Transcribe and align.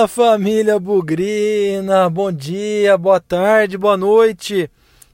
Fala 0.00 0.08
família 0.08 0.78
Bugrina, 0.78 2.08
bom 2.08 2.32
dia, 2.32 2.96
boa 2.96 3.20
tarde, 3.20 3.76
boa 3.76 3.98
noite. 3.98 4.70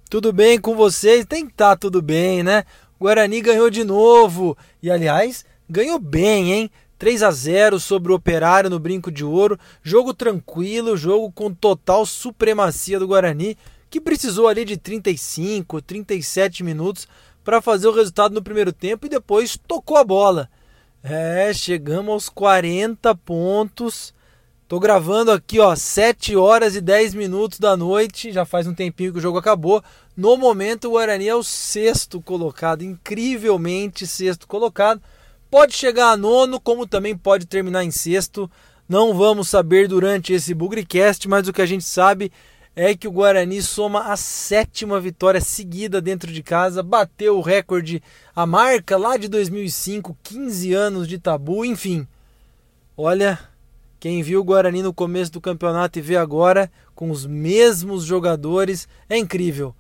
Tudo 0.09 0.33
bem 0.33 0.61
com 0.61 0.77
vocês? 0.77 1.25
Tem 1.25 1.45
que 1.45 1.51
estar 1.51 1.71
tá 1.71 1.77
tudo 1.77 2.01
bem, 2.01 2.45
né? 2.45 2.63
Guarani 3.01 3.41
ganhou 3.41 3.69
de 3.69 3.83
novo 3.83 4.57
e 4.81 4.89
aliás, 4.89 5.45
ganhou 5.69 5.99
bem, 5.99 6.53
hein? 6.53 6.71
3 6.99 7.25
a 7.25 7.33
0 7.33 7.81
sobre 7.81 8.13
o 8.13 8.15
Operário 8.15 8.71
no 8.71 8.79
Brinco 8.79 9.11
de 9.11 9.25
Ouro. 9.25 9.59
Jogo 9.83 10.15
tranquilo, 10.15 10.97
jogo 10.97 11.33
com 11.33 11.53
total 11.53 12.07
supremacia 12.07 13.01
do 13.01 13.09
Guarani, 13.09 13.59
que 13.91 14.01
precisou 14.01 14.47
ali 14.47 14.65
de 14.65 14.77
35, 14.77 15.83
37 15.83 16.63
minutos 16.63 17.09
para 17.43 17.61
fazer 17.61 17.89
o 17.89 17.95
resultado 17.95 18.35
no 18.35 18.43
primeiro 18.43 18.73
tempo 18.73 19.07
e 19.07 19.11
depois 19.11 19.59
tocou 19.67 19.97
a 19.97 20.05
bola. 20.05 20.49
É, 21.03 21.53
chegamos 21.53 22.13
aos 22.13 22.29
40 22.29 23.13
pontos. 23.17 24.15
Tô 24.69 24.81
gravando 24.81 25.31
aqui, 25.31 25.61
ó, 25.61 25.77
7 25.77 26.35
horas 26.35 26.75
e 26.75 26.81
10 26.81 27.15
minutos 27.15 27.61
da 27.61 27.77
noite. 27.77 28.33
Já 28.33 28.45
faz 28.45 28.67
um 28.67 28.75
tempinho 28.75 29.13
que 29.13 29.19
o 29.19 29.23
jogo 29.23 29.39
acabou. 29.39 29.81
No 30.17 30.37
momento, 30.37 30.89
o 30.89 30.91
Guarani 30.93 31.29
é 31.29 31.35
o 31.37 31.43
sexto 31.45 32.21
colocado, 32.21 32.83
incrivelmente 32.83 34.09
sexto 34.09 34.49
colocado. 34.49 35.01
Pode 35.49 35.73
chegar 35.73 36.11
a 36.11 36.17
nono, 36.17 36.59
como 36.59 36.85
também 36.85 37.17
pode 37.17 37.47
terminar 37.47 37.85
em 37.85 37.93
sexto. 37.93 38.51
Não 38.89 39.15
vamos 39.15 39.49
saber 39.49 39.87
durante 39.87 40.33
esse 40.33 40.53
Bugrecast, 40.53 41.29
mas 41.29 41.47
o 41.47 41.53
que 41.53 41.63
a 41.63 41.67
gente 41.67 41.85
sabe 41.85 42.33
é 42.75 42.93
que 42.93 43.07
o 43.07 43.13
Guarani 43.13 43.63
soma 43.63 44.13
a 44.13 44.17
sétima 44.17 44.99
vitória 44.99 45.41
seguida 45.41 46.01
dentro 46.01 46.33
de 46.33 46.43
casa, 46.43 46.83
bateu 46.83 47.39
o 47.39 47.41
recorde, 47.41 48.03
a 48.35 48.45
marca 48.45 48.97
lá 48.97 49.17
de 49.17 49.29
2005, 49.29 50.17
15 50.25 50.75
anos 50.75 51.07
de 51.07 51.19
tabu, 51.19 51.65
enfim. 51.65 52.05
Olha, 52.97 53.39
quem 53.99 54.23
viu 54.23 54.41
o 54.41 54.45
Guarani 54.45 54.83
no 54.83 54.93
começo 54.93 55.33
do 55.33 55.41
campeonato 55.41 55.99
e 55.99 56.03
vê 56.03 56.17
agora 56.17 56.71
com 56.95 57.11
os 57.11 57.27
mesmos 57.27 58.05
jogadores, 58.05 58.89
é 59.09 59.17
incrível. 59.17 59.75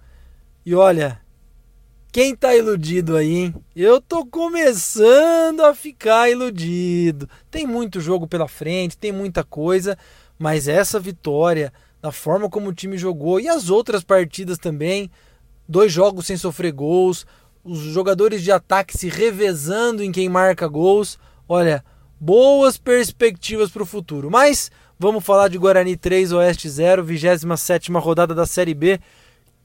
E 0.65 0.75
olha, 0.75 1.21
quem 2.11 2.35
tá 2.35 2.57
iludido 2.57 3.15
aí, 3.15 3.35
hein? 3.35 3.55
Eu 3.75 4.01
tô 4.01 4.25
começando 4.25 5.61
a 5.61 5.75
ficar 5.75 6.31
iludido. 6.31 7.29
Tem 7.51 7.67
muito 7.67 8.01
jogo 8.01 8.27
pela 8.27 8.49
frente, 8.49 8.97
tem 8.97 9.13
muita 9.13 9.45
coisa, 9.45 9.99
mas 10.39 10.67
essa 10.67 10.99
vitória 10.99 11.73
da 12.01 12.11
forma 12.11 12.49
como 12.49 12.71
o 12.71 12.75
time 12.75 12.97
jogou 12.97 13.39
e 13.39 13.49
as 13.49 13.69
outras 13.69 14.03
partidas 14.03 14.59
também. 14.59 15.11
Dois 15.69 15.93
jogos 15.93 16.27
sem 16.27 16.37
sofrer 16.37 16.73
gols, 16.73 17.27
os 17.63 17.81
jogadores 17.81 18.43
de 18.43 18.51
ataque 18.51 18.97
se 18.97 19.09
revezando 19.09 20.03
em 20.03 20.11
quem 20.11 20.29
marca 20.29 20.67
gols. 20.67 21.19
Olha, 21.49 21.85
boas 22.21 22.77
perspectivas 22.77 23.71
para 23.71 23.83
o 23.83 23.87
futuro. 23.87 24.31
Mas 24.31 24.71
vamos 24.99 25.25
falar 25.25 25.49
de 25.49 25.59
Guarani 25.59 25.97
3, 25.97 26.33
Oeste 26.33 26.69
0, 26.69 27.05
27 27.05 27.93
rodada 27.93 28.35
da 28.35 28.47
Série 28.47 28.75
B. 28.75 29.01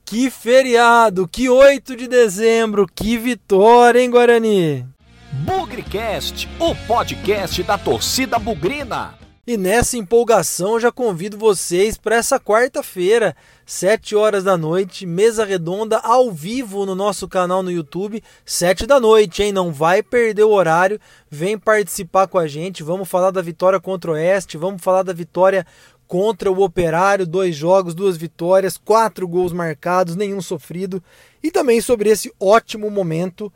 Que 0.06 0.30
feriado, 0.30 1.28
que 1.28 1.48
8 1.48 1.96
de 1.96 2.08
dezembro, 2.08 2.88
que 2.88 3.18
vitória, 3.18 4.00
hein, 4.02 4.10
Guarani? 4.10 4.86
Bugrecast, 5.32 6.50
o 6.60 6.76
podcast 6.88 7.64
da 7.64 7.78
torcida 7.78 8.38
bugrina. 8.38 9.21
E 9.46 9.58
nessa 9.58 9.98
empolgação, 9.98 10.80
já 10.80 10.92
convido 10.92 11.36
vocês 11.36 11.98
para 11.98 12.16
essa 12.16 12.40
quarta-feira, 12.40 13.36
7 13.66 14.16
horas 14.16 14.44
da 14.44 14.56
noite, 14.56 15.04
mesa 15.04 15.44
redonda 15.44 15.98
ao 15.98 16.32
vivo 16.32 16.86
no 16.86 16.94
nosso 16.94 17.28
canal 17.28 17.64
no 17.64 17.72
YouTube, 17.72 18.22
7 18.46 18.86
da 18.86 19.00
noite, 19.00 19.42
hein? 19.42 19.52
Não 19.52 19.74
vai 19.74 20.04
perder 20.04 20.44
o 20.44 20.52
horário. 20.52 21.00
Vem 21.28 21.58
participar 21.58 22.28
com 22.28 22.38
a 22.38 22.48
gente. 22.48 22.84
Vamos 22.84 23.10
falar 23.10 23.32
da 23.32 23.42
vitória 23.42 23.80
contra 23.80 24.12
o 24.12 24.14
Oeste, 24.14 24.60
vamos 24.60 24.80
falar 24.80 25.02
da 25.02 25.12
vitória 25.12 25.66
contra 26.08 26.52
o 26.52 26.62
Operário, 26.62 27.26
dois 27.26 27.56
jogos, 27.56 27.96
duas 27.96 28.18
vitórias, 28.18 28.78
quatro 28.78 29.28
gols 29.28 29.52
marcados, 29.52 30.16
nenhum 30.16 30.42
sofrido, 30.42 31.02
e 31.42 31.50
também 31.50 31.82
sobre 31.82 32.12
esse 32.12 32.32
ótimo 32.40 32.92
momento 32.92 33.52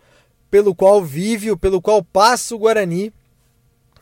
pelo 0.49 0.73
qual 0.73 1.03
vive, 1.03 1.55
pelo 1.57 1.79
qual 1.79 2.03
passa 2.03 2.55
o 2.55 2.59
Guarani 2.59 3.13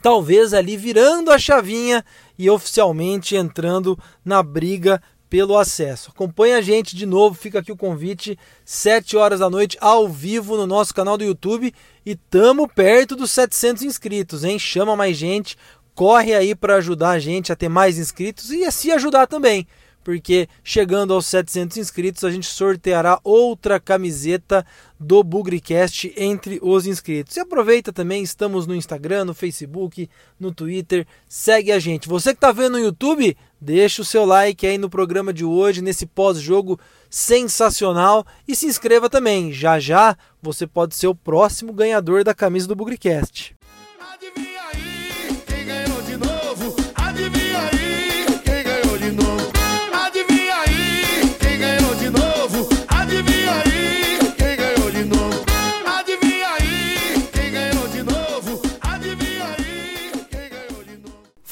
talvez 0.03 0.53
ali 0.53 0.75
virando 0.75 1.31
a 1.31 1.39
chavinha 1.39 2.03
e 2.37 2.49
oficialmente 2.49 3.37
entrando 3.37 3.97
na 4.23 4.43
briga 4.43 5.01
pelo 5.29 5.57
acesso. 5.57 6.11
Acompanhe 6.13 6.53
a 6.55 6.61
gente 6.61 6.93
de 6.93 7.05
novo, 7.05 7.33
fica 7.33 7.59
aqui 7.59 7.71
o 7.71 7.77
convite, 7.77 8.37
7 8.65 9.15
horas 9.15 9.39
da 9.39 9.49
noite, 9.49 9.77
ao 9.79 10.09
vivo 10.09 10.57
no 10.57 10.67
nosso 10.67 10.93
canal 10.93 11.17
do 11.17 11.23
YouTube 11.23 11.73
e 12.05 12.15
tamo 12.17 12.67
perto 12.67 13.15
dos 13.15 13.31
700 13.31 13.83
inscritos, 13.83 14.43
hein? 14.43 14.59
Chama 14.59 14.93
mais 14.93 15.15
gente, 15.15 15.57
corre 15.95 16.35
aí 16.35 16.53
para 16.53 16.75
ajudar 16.75 17.11
a 17.11 17.19
gente 17.19 17.53
a 17.53 17.55
ter 17.55 17.69
mais 17.69 17.97
inscritos 17.97 18.51
e 18.51 18.65
a 18.65 18.71
se 18.71 18.91
ajudar 18.91 19.25
também 19.25 19.65
porque 20.03 20.47
chegando 20.63 21.13
aos 21.13 21.25
700 21.27 21.77
inscritos 21.77 22.23
a 22.23 22.31
gente 22.31 22.47
sorteará 22.47 23.19
outra 23.23 23.79
camiseta 23.79 24.65
do 24.99 25.23
Bugrecast 25.23 26.13
entre 26.15 26.59
os 26.61 26.85
inscritos. 26.85 27.35
E 27.35 27.39
aproveita 27.39 27.91
também, 27.91 28.23
estamos 28.23 28.67
no 28.67 28.75
Instagram, 28.75 29.25
no 29.25 29.33
Facebook, 29.33 30.09
no 30.39 30.53
Twitter, 30.53 31.05
segue 31.27 31.71
a 31.71 31.79
gente. 31.79 32.07
Você 32.07 32.29
que 32.29 32.37
está 32.37 32.51
vendo 32.51 32.73
no 32.73 32.79
YouTube, 32.79 33.35
deixa 33.59 34.01
o 34.01 34.05
seu 34.05 34.25
like 34.25 34.65
aí 34.65 34.77
no 34.77 34.89
programa 34.89 35.33
de 35.33 35.45
hoje, 35.45 35.81
nesse 35.81 36.05
pós-jogo 36.05 36.79
sensacional 37.09 38.25
e 38.47 38.55
se 38.55 38.65
inscreva 38.65 39.09
também. 39.09 39.51
Já 39.51 39.79
já 39.79 40.17
você 40.41 40.65
pode 40.65 40.95
ser 40.95 41.07
o 41.07 41.15
próximo 41.15 41.73
ganhador 41.73 42.23
da 42.23 42.33
camisa 42.33 42.67
do 42.67 42.75
Bugrecast. 42.75 43.55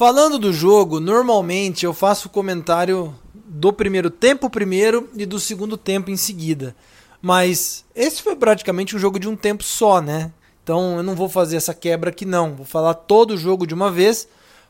Falando 0.02 0.40
do 0.40 0.52
jogo, 0.52 1.00
normalmente 1.00 1.86
eu 1.86 1.94
faço 1.94 2.28
comentário 2.28 3.14
do 3.36 3.72
primeiro 3.72 4.10
tempo 4.10 4.50
primeiro 4.50 5.08
e 5.16 5.28
do 5.28 5.40
segundo 5.40 5.78
tempo 5.78 6.10
em 6.10 6.18
seguida. 6.18 6.76
Mas 7.22 7.86
esse 7.94 8.24
foi 8.24 8.36
praticamente 8.36 8.96
um 8.96 9.00
jogo 9.00 9.20
de 9.20 9.30
um 9.30 9.36
tempo 9.36 9.64
só, 9.64 10.02
né? 10.02 10.32
Então 10.64 10.98
eu 10.98 11.04
não 11.04 11.14
vou 11.14 11.30
fazer 11.30 11.58
essa 11.58 11.76
quebra 11.76 12.10
aqui 12.10 12.26
não. 12.26 12.56
Vou 12.56 12.66
falar 12.66 12.96
todo 12.96 13.36
o 13.36 13.38
jogo 13.38 13.68
de 13.68 13.76
uma 13.76 13.92
vez 13.92 14.28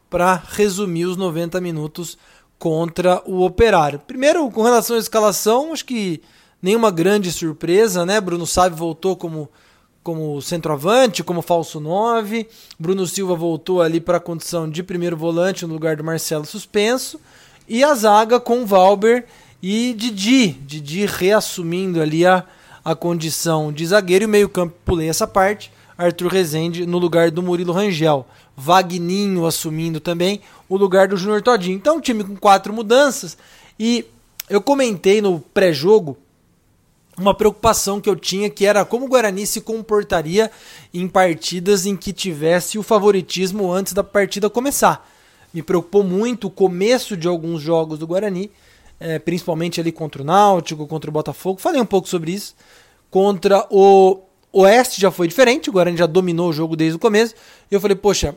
para 0.09 0.35
resumir 0.35 1.05
os 1.05 1.15
90 1.15 1.61
minutos 1.61 2.17
contra 2.59 3.21
o 3.25 3.41
Operário. 3.45 3.99
Primeiro, 3.99 4.51
com 4.51 4.63
relação 4.63 4.97
à 4.97 4.99
escalação, 4.99 5.71
acho 5.71 5.85
que 5.85 6.21
nenhuma 6.61 6.91
grande 6.91 7.31
surpresa, 7.31 8.05
né? 8.05 8.19
Bruno 8.19 8.45
Sávio 8.45 8.77
voltou 8.77 9.15
como 9.15 9.49
como 10.03 10.41
centroavante, 10.41 11.23
como 11.23 11.41
falso 11.41 11.79
9. 11.79 12.47
Bruno 12.79 13.05
Silva 13.05 13.35
voltou 13.35 13.81
ali 13.81 13.99
para 14.01 14.17
a 14.17 14.21
condição 14.21 14.69
de 14.69 14.81
primeiro 14.81 15.15
volante 15.15 15.65
no 15.65 15.73
lugar 15.73 15.95
do 15.95 16.03
Marcelo 16.03 16.45
suspenso. 16.45 17.19
E 17.67 17.83
a 17.83 17.93
zaga 17.93 18.39
com 18.39 18.65
Valber 18.65 19.25
e 19.61 19.93
Didi. 19.93 20.47
Didi 20.47 21.05
reassumindo 21.05 22.01
ali 22.01 22.25
a, 22.25 22.43
a 22.83 22.95
condição 22.95 23.71
de 23.71 23.85
zagueiro. 23.85 24.25
E 24.25 24.27
meio 24.27 24.49
campo, 24.49 24.75
pulei 24.83 25.07
essa 25.07 25.27
parte. 25.27 25.71
Arthur 25.97 26.31
Rezende 26.31 26.85
no 26.85 26.97
lugar 26.97 27.29
do 27.29 27.43
Murilo 27.43 27.73
Rangel. 27.73 28.25
Vagninho 28.57 29.45
assumindo 29.45 29.99
também 29.99 30.41
o 30.67 30.75
lugar 30.75 31.07
do 31.07 31.17
Júnior 31.17 31.41
Todinho. 31.41 31.75
Então, 31.75 31.97
um 31.97 32.01
time 32.01 32.23
com 32.23 32.35
quatro 32.35 32.73
mudanças. 32.73 33.37
E 33.79 34.05
eu 34.49 34.61
comentei 34.61 35.21
no 35.21 35.39
pré-jogo 35.39 36.17
uma 37.21 37.33
preocupação 37.33 38.01
que 38.01 38.09
eu 38.09 38.15
tinha 38.15 38.49
que 38.49 38.65
era 38.65 38.83
como 38.83 39.05
o 39.05 39.07
Guarani 39.07 39.45
se 39.45 39.61
comportaria 39.61 40.49
em 40.93 41.07
partidas 41.07 41.85
em 41.85 41.95
que 41.95 42.11
tivesse 42.11 42.77
o 42.77 42.83
favoritismo 42.83 43.71
antes 43.71 43.93
da 43.93 44.03
partida 44.03 44.49
começar. 44.49 45.07
Me 45.53 45.61
preocupou 45.61 46.03
muito 46.03 46.47
o 46.47 46.49
começo 46.49 47.15
de 47.15 47.27
alguns 47.27 47.61
jogos 47.61 47.99
do 47.99 48.07
Guarani, 48.07 48.49
é, 48.99 49.19
principalmente 49.19 49.79
ali 49.79 49.91
contra 49.91 50.21
o 50.21 50.25
Náutico, 50.25 50.87
contra 50.87 51.09
o 51.09 51.13
Botafogo. 51.13 51.61
Falei 51.61 51.81
um 51.81 51.85
pouco 51.85 52.07
sobre 52.07 52.31
isso. 52.31 52.55
Contra 53.09 53.67
o 53.69 54.19
Oeste 54.51 54.99
já 54.99 55.11
foi 55.11 55.27
diferente, 55.27 55.69
o 55.69 55.73
Guarani 55.73 55.97
já 55.97 56.05
dominou 56.05 56.49
o 56.49 56.53
jogo 56.53 56.75
desde 56.75 56.95
o 56.95 56.99
começo. 56.99 57.35
E 57.69 57.75
eu 57.75 57.81
falei, 57.81 57.95
poxa, 57.95 58.35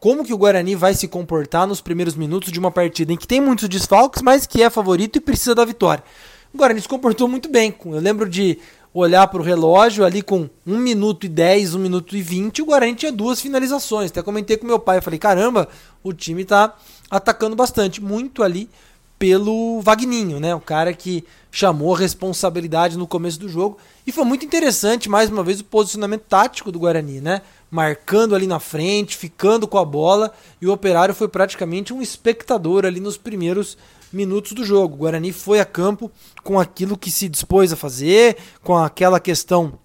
como 0.00 0.24
que 0.24 0.32
o 0.32 0.38
Guarani 0.38 0.74
vai 0.74 0.94
se 0.94 1.08
comportar 1.08 1.66
nos 1.66 1.80
primeiros 1.80 2.14
minutos 2.14 2.52
de 2.52 2.58
uma 2.58 2.70
partida 2.70 3.12
em 3.12 3.16
que 3.16 3.26
tem 3.26 3.40
muitos 3.40 3.68
desfalques, 3.68 4.22
mas 4.22 4.46
que 4.46 4.62
é 4.62 4.70
favorito 4.70 5.16
e 5.16 5.20
precisa 5.20 5.54
da 5.54 5.64
vitória? 5.64 6.04
O 6.52 6.58
Guarani 6.58 6.80
se 6.80 6.88
comportou 6.88 7.28
muito 7.28 7.48
bem. 7.48 7.74
Eu 7.84 8.00
lembro 8.00 8.28
de 8.28 8.58
olhar 8.92 9.26
para 9.26 9.40
o 9.40 9.44
relógio 9.44 10.04
ali 10.04 10.22
com 10.22 10.48
1 10.66 10.78
minuto 10.78 11.26
e 11.26 11.28
10, 11.28 11.74
1 11.74 11.78
minuto 11.78 12.16
e 12.16 12.22
20, 12.22 12.62
o 12.62 12.66
Guarani 12.66 12.94
tinha 12.94 13.12
duas 13.12 13.40
finalizações. 13.40 14.10
Até 14.10 14.22
comentei 14.22 14.56
com 14.56 14.66
meu 14.66 14.78
pai, 14.78 15.00
falei, 15.02 15.18
caramba, 15.18 15.68
o 16.02 16.12
time 16.14 16.42
está 16.42 16.74
atacando 17.10 17.54
bastante, 17.54 18.00
muito 18.00 18.42
ali 18.42 18.70
pelo 19.18 19.80
Vagninho, 19.80 20.40
né? 20.40 20.54
O 20.54 20.60
cara 20.60 20.92
que 20.92 21.24
chamou 21.50 21.94
a 21.94 21.98
responsabilidade 21.98 22.98
no 22.98 23.06
começo 23.06 23.38
do 23.38 23.48
jogo. 23.48 23.78
E 24.06 24.12
foi 24.12 24.24
muito 24.24 24.44
interessante, 24.44 25.08
mais 25.08 25.30
uma 25.30 25.42
vez, 25.42 25.60
o 25.60 25.64
posicionamento 25.64 26.22
tático 26.22 26.72
do 26.72 26.78
Guarani, 26.78 27.20
né? 27.20 27.42
marcando 27.70 28.34
ali 28.34 28.46
na 28.46 28.60
frente, 28.60 29.16
ficando 29.16 29.66
com 29.66 29.78
a 29.78 29.84
bola, 29.84 30.32
e 30.60 30.66
o 30.66 30.72
Operário 30.72 31.14
foi 31.14 31.28
praticamente 31.28 31.92
um 31.92 32.00
espectador 32.00 32.86
ali 32.86 33.00
nos 33.00 33.16
primeiros 33.16 33.76
minutos 34.12 34.52
do 34.52 34.64
jogo. 34.64 34.94
O 34.94 34.98
Guarani 34.98 35.32
foi 35.32 35.60
a 35.60 35.64
campo 35.64 36.10
com 36.42 36.58
aquilo 36.58 36.96
que 36.96 37.10
se 37.10 37.28
dispôs 37.28 37.72
a 37.72 37.76
fazer, 37.76 38.36
com 38.62 38.76
aquela 38.76 39.20
questão 39.20 39.78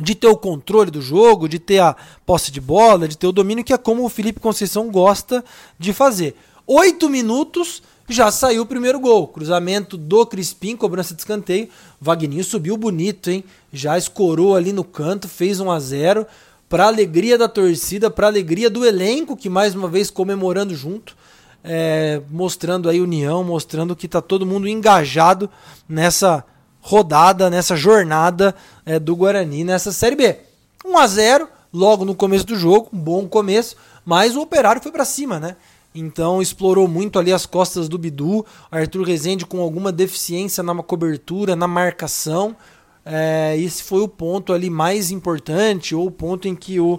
de 0.00 0.14
ter 0.14 0.26
o 0.26 0.36
controle 0.36 0.90
do 0.90 1.02
jogo, 1.02 1.48
de 1.48 1.58
ter 1.58 1.78
a 1.78 1.96
posse 2.24 2.50
de 2.50 2.60
bola, 2.60 3.06
de 3.06 3.16
ter 3.16 3.26
o 3.26 3.32
domínio, 3.32 3.64
que 3.64 3.72
é 3.72 3.78
como 3.78 4.04
o 4.04 4.08
Felipe 4.08 4.40
Conceição 4.40 4.90
gosta 4.90 5.44
de 5.78 5.92
fazer. 5.92 6.34
Oito 6.66 7.08
minutos 7.08 7.82
já 8.08 8.30
saiu 8.30 8.62
o 8.62 8.66
primeiro 8.66 9.00
gol. 9.00 9.28
Cruzamento 9.28 9.96
do 9.96 10.24
Crispim, 10.26 10.76
cobrança 10.76 11.14
de 11.14 11.20
escanteio. 11.20 11.68
Vagninho 12.00 12.44
subiu 12.44 12.76
bonito, 12.76 13.30
hein? 13.30 13.44
Já 13.72 13.96
escorou 13.96 14.56
ali 14.56 14.72
no 14.72 14.84
canto, 14.84 15.28
fez 15.28 15.60
1 15.60 15.70
a 15.70 15.80
0 15.80 16.26
para 16.68 16.86
alegria 16.86 17.36
da 17.36 17.48
torcida, 17.48 18.10
para 18.10 18.26
alegria 18.26 18.70
do 18.70 18.86
elenco 18.86 19.36
que 19.36 19.50
mais 19.50 19.74
uma 19.74 19.88
vez 19.88 20.10
comemorando 20.10 20.74
junto, 20.74 21.14
é, 21.64 22.20
mostrando 22.30 22.88
aí 22.88 23.00
união, 23.00 23.44
mostrando 23.44 23.94
que 23.94 24.08
tá 24.08 24.20
todo 24.20 24.46
mundo 24.46 24.68
engajado 24.68 25.48
nessa 25.88 26.44
rodada, 26.80 27.48
nessa 27.48 27.76
jornada 27.76 28.54
é, 28.84 28.98
do 28.98 29.14
Guarani 29.14 29.64
nessa 29.64 29.92
Série 29.92 30.16
B. 30.16 30.36
1 30.84 30.98
a 30.98 31.06
0 31.06 31.48
logo 31.72 32.04
no 32.04 32.14
começo 32.14 32.44
do 32.44 32.56
jogo, 32.56 32.88
um 32.92 32.98
bom 32.98 33.26
começo, 33.28 33.76
mas 34.04 34.36
o 34.36 34.40
Operário 34.40 34.82
foi 34.82 34.92
para 34.92 35.04
cima, 35.04 35.38
né? 35.38 35.56
Então 35.94 36.40
explorou 36.40 36.88
muito 36.88 37.18
ali 37.18 37.32
as 37.32 37.46
costas 37.46 37.88
do 37.88 37.98
Bidu, 37.98 38.44
Arthur 38.70 39.04
Rezende 39.04 39.46
com 39.46 39.60
alguma 39.60 39.92
deficiência 39.92 40.62
na 40.62 40.74
cobertura, 40.82 41.54
na 41.54 41.68
marcação. 41.68 42.56
É, 43.04 43.56
esse 43.58 43.82
foi 43.82 44.00
o 44.00 44.08
ponto 44.08 44.52
ali 44.52 44.70
mais 44.70 45.10
importante, 45.10 45.94
ou 45.94 46.06
o 46.06 46.10
ponto 46.10 46.48
em 46.48 46.54
que 46.54 46.80
o, 46.80 46.98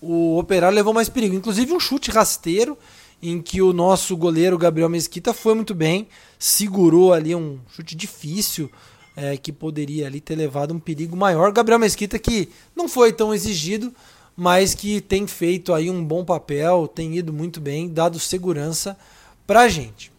o 0.00 0.38
Operário 0.38 0.76
levou 0.76 0.94
mais 0.94 1.08
perigo. 1.08 1.34
Inclusive 1.34 1.72
um 1.72 1.80
chute 1.80 2.10
rasteiro, 2.10 2.78
em 3.22 3.40
que 3.40 3.60
o 3.60 3.72
nosso 3.72 4.16
goleiro 4.16 4.56
Gabriel 4.56 4.88
Mesquita 4.88 5.32
foi 5.32 5.54
muito 5.54 5.74
bem, 5.74 6.08
segurou 6.38 7.12
ali 7.12 7.34
um 7.34 7.58
chute 7.68 7.94
difícil, 7.94 8.70
é, 9.16 9.36
que 9.36 9.52
poderia 9.52 10.06
ali 10.06 10.20
ter 10.20 10.36
levado 10.36 10.72
um 10.72 10.78
perigo 10.78 11.16
maior. 11.16 11.52
Gabriel 11.52 11.78
Mesquita 11.78 12.18
que 12.18 12.48
não 12.74 12.88
foi 12.88 13.12
tão 13.12 13.34
exigido, 13.34 13.92
mas 14.36 14.74
que 14.74 15.00
tem 15.00 15.26
feito 15.26 15.74
aí 15.74 15.90
um 15.90 16.04
bom 16.04 16.24
papel, 16.24 16.88
tem 16.88 17.16
ido 17.16 17.32
muito 17.32 17.60
bem, 17.60 17.88
dado 17.88 18.18
segurança 18.18 18.96
pra 19.46 19.68
gente. 19.68 20.10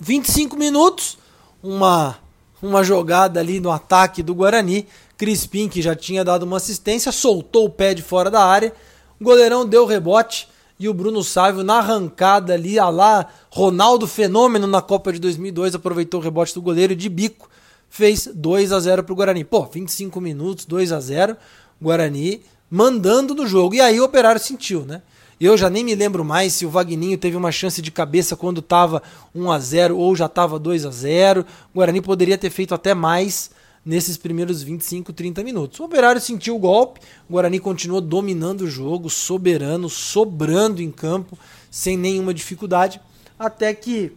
25 0.00 0.56
minutos, 0.56 1.16
uma 1.62 2.18
uma 2.62 2.82
jogada 2.82 3.38
ali 3.38 3.60
no 3.60 3.70
ataque 3.70 4.22
do 4.22 4.34
Guarani. 4.34 4.86
Crispim, 5.16 5.68
que 5.68 5.80
já 5.80 5.94
tinha 5.94 6.24
dado 6.24 6.42
uma 6.42 6.58
assistência, 6.58 7.10
soltou 7.12 7.66
o 7.66 7.70
pé 7.70 7.94
de 7.94 8.02
fora 8.02 8.30
da 8.30 8.44
área. 8.44 8.72
O 9.20 9.24
goleirão 9.24 9.66
deu 9.66 9.86
rebote 9.86 10.48
e 10.78 10.88
o 10.88 10.94
Bruno 10.94 11.24
Sávio 11.24 11.64
na 11.64 11.78
arrancada 11.78 12.54
ali, 12.54 12.78
a 12.78 12.88
lá 12.88 13.26
Ronaldo 13.50 14.06
Fenômeno 14.06 14.66
na 14.66 14.82
Copa 14.82 15.12
de 15.12 15.18
2002, 15.18 15.74
aproveitou 15.74 16.20
o 16.20 16.22
rebote 16.22 16.54
do 16.54 16.62
goleiro 16.62 16.94
de 16.94 17.08
bico, 17.08 17.48
fez 17.88 18.28
2 18.32 18.72
a 18.72 18.80
0 18.80 19.04
pro 19.04 19.14
Guarani. 19.14 19.44
Pô, 19.44 19.64
25 19.64 20.20
minutos, 20.20 20.66
2 20.66 20.92
a 20.92 21.00
0 21.00 21.36
Guarani 21.80 22.42
mandando 22.70 23.34
no 23.34 23.46
jogo. 23.46 23.74
E 23.74 23.80
aí 23.80 24.00
o 24.00 24.04
Operário 24.04 24.40
sentiu, 24.40 24.84
né? 24.84 25.02
Eu 25.38 25.56
já 25.56 25.68
nem 25.68 25.84
me 25.84 25.94
lembro 25.94 26.24
mais 26.24 26.54
se 26.54 26.64
o 26.64 26.70
Vagninho 26.70 27.18
teve 27.18 27.36
uma 27.36 27.52
chance 27.52 27.82
de 27.82 27.90
cabeça 27.90 28.34
quando 28.34 28.60
estava 28.60 29.02
1 29.34 29.50
a 29.50 29.58
0 29.58 29.98
ou 29.98 30.16
já 30.16 30.26
estava 30.26 30.58
2 30.58 30.86
a 30.86 30.90
0. 30.90 31.44
O 31.74 31.78
Guarani 31.78 32.00
poderia 32.00 32.38
ter 32.38 32.48
feito 32.48 32.74
até 32.74 32.94
mais 32.94 33.50
nesses 33.86 34.16
primeiros 34.16 34.64
25, 34.64 35.12
30 35.12 35.44
minutos. 35.44 35.78
O 35.78 35.84
Operário 35.84 36.20
sentiu 36.20 36.56
o 36.56 36.58
golpe, 36.58 37.00
o 37.30 37.34
Guarani 37.34 37.60
continuou 37.60 38.00
dominando 38.00 38.62
o 38.62 38.70
jogo, 38.70 39.08
soberano, 39.08 39.88
sobrando 39.88 40.82
em 40.82 40.90
campo, 40.90 41.38
sem 41.70 41.96
nenhuma 41.96 42.34
dificuldade, 42.34 43.00
até 43.38 43.72
que 43.72 44.12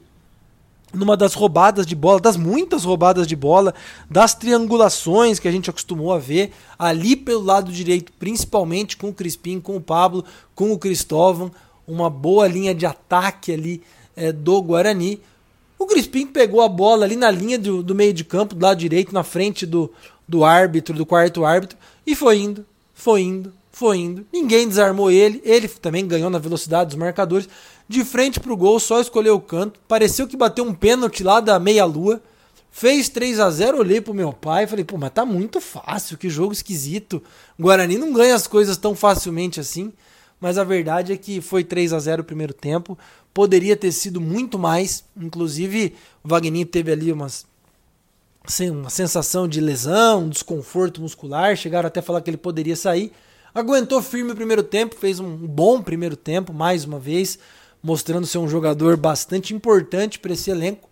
numa 0.92 1.16
das 1.16 1.36
roubadas 1.36 1.86
de 1.86 1.96
bola, 1.96 2.20
das 2.20 2.36
muitas 2.36 2.84
roubadas 2.84 3.28
de 3.28 3.36
bola, 3.36 3.76
das 4.10 4.34
triangulações 4.34 5.38
que 5.38 5.48
a 5.48 5.52
gente 5.52 5.70
acostumou 5.70 6.12
a 6.12 6.18
ver 6.18 6.52
ali 6.80 7.16
pelo 7.16 7.44
lado 7.44 7.72
direito, 7.72 8.12
principalmente 8.14 8.98
com 8.98 9.10
o 9.10 9.14
Crispim, 9.14 9.60
com 9.60 9.76
o 9.76 9.82
Pablo, 9.82 10.26
com 10.56 10.72
o 10.72 10.80
Cristóvão, 10.80 11.52
uma 11.88 12.10
boa 12.10 12.48
linha 12.48 12.74
de 12.74 12.88
ataque 12.88 13.52
ali 13.52 13.84
é, 14.16 14.32
do 14.32 14.60
Guarani. 14.64 15.22
O 15.80 15.88
Crispim 15.88 16.28
pegou 16.28 16.62
a 16.62 16.68
bola 16.68 17.06
ali 17.06 17.16
na 17.16 17.32
linha 17.32 17.58
do, 17.58 17.82
do 17.82 17.96
meio 17.96 18.14
de 18.14 18.26
campo, 18.26 18.54
do 18.54 18.62
lado 18.62 18.78
direito, 18.78 19.14
na 19.14 19.24
frente 19.24 19.66
do, 19.66 19.90
do 20.28 20.44
árbitro, 20.44 20.94
do 20.94 21.06
quarto 21.06 21.46
árbitro, 21.46 21.78
e 22.06 22.14
foi 22.14 22.40
indo, 22.40 22.66
foi 22.94 23.22
indo, 23.22 23.54
foi 23.72 23.98
indo. 23.98 24.26
Ninguém 24.32 24.68
desarmou 24.68 25.10
ele, 25.10 25.42
ele 25.46 25.70
também 25.70 26.06
ganhou 26.06 26.30
na 26.30 26.38
velocidade 26.38 26.90
dos 26.90 27.00
marcadores 27.00 27.48
de 27.88 28.04
frente 28.04 28.42
pro 28.42 28.58
gol, 28.58 28.78
só 28.78 29.00
escolheu 29.00 29.36
o 29.36 29.42
canto. 29.42 29.80
Pareceu 29.88 30.28
que 30.28 30.36
bateu 30.36 30.66
um 30.66 30.74
pênalti 30.74 31.24
lá 31.24 31.40
da 31.40 31.58
meia-lua. 31.58 32.22
Fez 32.70 33.10
3 33.10 33.40
a 33.40 33.50
0 33.50 33.80
olhei 33.80 34.02
pro 34.02 34.14
meu 34.14 34.34
pai 34.34 34.66
e 34.66 34.68
falei, 34.68 34.84
pô, 34.86 34.98
mas 34.98 35.12
tá 35.12 35.26
muito 35.26 35.62
fácil, 35.62 36.18
que 36.18 36.30
jogo 36.30 36.54
esquisito. 36.54 37.24
Guarani 37.58 37.98
não 37.98 38.14
ganha 38.14 38.36
as 38.36 38.46
coisas 38.46 38.78
tão 38.78 38.94
facilmente 38.94 39.60
assim. 39.60 39.92
Mas 40.40 40.58
a 40.58 40.64
verdade 40.64 41.12
é 41.12 41.18
que 41.18 41.42
foi 41.42 41.64
3 41.64 41.92
a 41.92 42.00
0 42.00 42.22
o 42.22 42.26
primeiro 42.26 42.54
tempo. 42.54 42.98
Poderia 43.34 43.76
ter 43.76 43.92
sido 43.92 44.20
muito 44.20 44.58
mais. 44.58 45.04
Inclusive, 45.16 45.96
o 46.24 46.28
Wagner 46.28 46.66
teve 46.66 46.92
ali 46.92 47.12
umas, 47.12 47.46
uma 48.72 48.90
sensação 48.90 49.48
de 49.48 49.62
lesão, 49.62 50.24
um 50.24 50.30
desconforto 50.30 51.02
muscular. 51.02 51.56
Chegaram 51.56 51.88
até 51.88 52.00
a 52.00 52.04
falar 52.04 52.22
que 52.22 52.30
ele 52.30 52.38
poderia 52.38 52.76
sair. 52.76 53.12
Aguentou 53.54 54.02
firme 54.02 54.32
o 54.32 54.36
primeiro 54.36 54.64
tempo, 54.64 54.96
fez 54.96 55.20
um 55.20 55.36
bom 55.36 55.82
primeiro 55.82 56.16
tempo, 56.16 56.54
mais 56.54 56.86
uma 56.86 57.00
vez 57.00 57.40
mostrando 57.82 58.28
ser 58.28 58.38
um 58.38 58.48
jogador 58.48 58.98
bastante 58.98 59.54
importante 59.54 60.20
para 60.20 60.34
esse 60.34 60.52
elenco. 60.52 60.90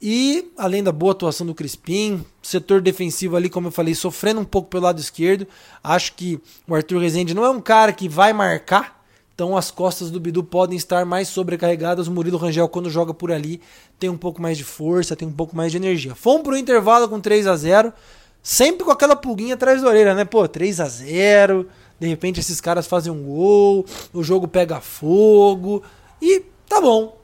E 0.00 0.50
além 0.56 0.82
da 0.82 0.92
boa 0.92 1.12
atuação 1.12 1.46
do 1.46 1.54
Crispim, 1.54 2.24
setor 2.42 2.80
defensivo 2.80 3.36
ali, 3.36 3.50
como 3.50 3.68
eu 3.68 3.72
falei, 3.72 3.94
sofrendo 3.94 4.40
um 4.40 4.44
pouco 4.44 4.70
pelo 4.70 4.84
lado 4.84 4.98
esquerdo. 4.98 5.46
Acho 5.84 6.14
que 6.14 6.40
o 6.66 6.74
Arthur 6.74 7.00
Rezende 7.00 7.34
não 7.34 7.44
é 7.44 7.50
um 7.50 7.60
cara 7.60 7.92
que 7.92 8.08
vai 8.08 8.32
marcar, 8.32 8.99
então 9.40 9.56
as 9.56 9.70
costas 9.70 10.10
do 10.10 10.20
Bidu 10.20 10.44
podem 10.44 10.76
estar 10.76 11.06
mais 11.06 11.26
sobrecarregadas. 11.28 12.06
O 12.06 12.12
Murilo 12.12 12.36
Rangel, 12.36 12.68
quando 12.68 12.90
joga 12.90 13.14
por 13.14 13.32
ali, 13.32 13.58
tem 13.98 14.10
um 14.10 14.16
pouco 14.18 14.42
mais 14.42 14.58
de 14.58 14.64
força, 14.64 15.16
tem 15.16 15.26
um 15.26 15.32
pouco 15.32 15.56
mais 15.56 15.72
de 15.72 15.78
energia. 15.78 16.14
Fomos 16.14 16.42
pro 16.42 16.58
intervalo 16.58 17.08
com 17.08 17.18
3 17.18 17.46
a 17.46 17.56
0 17.56 17.90
sempre 18.42 18.84
com 18.84 18.90
aquela 18.90 19.16
pulguinha 19.16 19.54
atrás 19.54 19.80
da 19.80 19.88
orelha, 19.88 20.14
né? 20.14 20.26
Pô, 20.26 20.46
3 20.46 20.78
a 20.80 20.84
0 20.84 21.66
de 21.98 22.06
repente 22.06 22.38
esses 22.38 22.60
caras 22.60 22.86
fazem 22.86 23.10
um 23.10 23.22
gol, 23.22 23.86
o 24.12 24.22
jogo 24.22 24.46
pega 24.46 24.78
fogo. 24.78 25.82
E 26.20 26.42
tá 26.68 26.78
bom. 26.78 27.18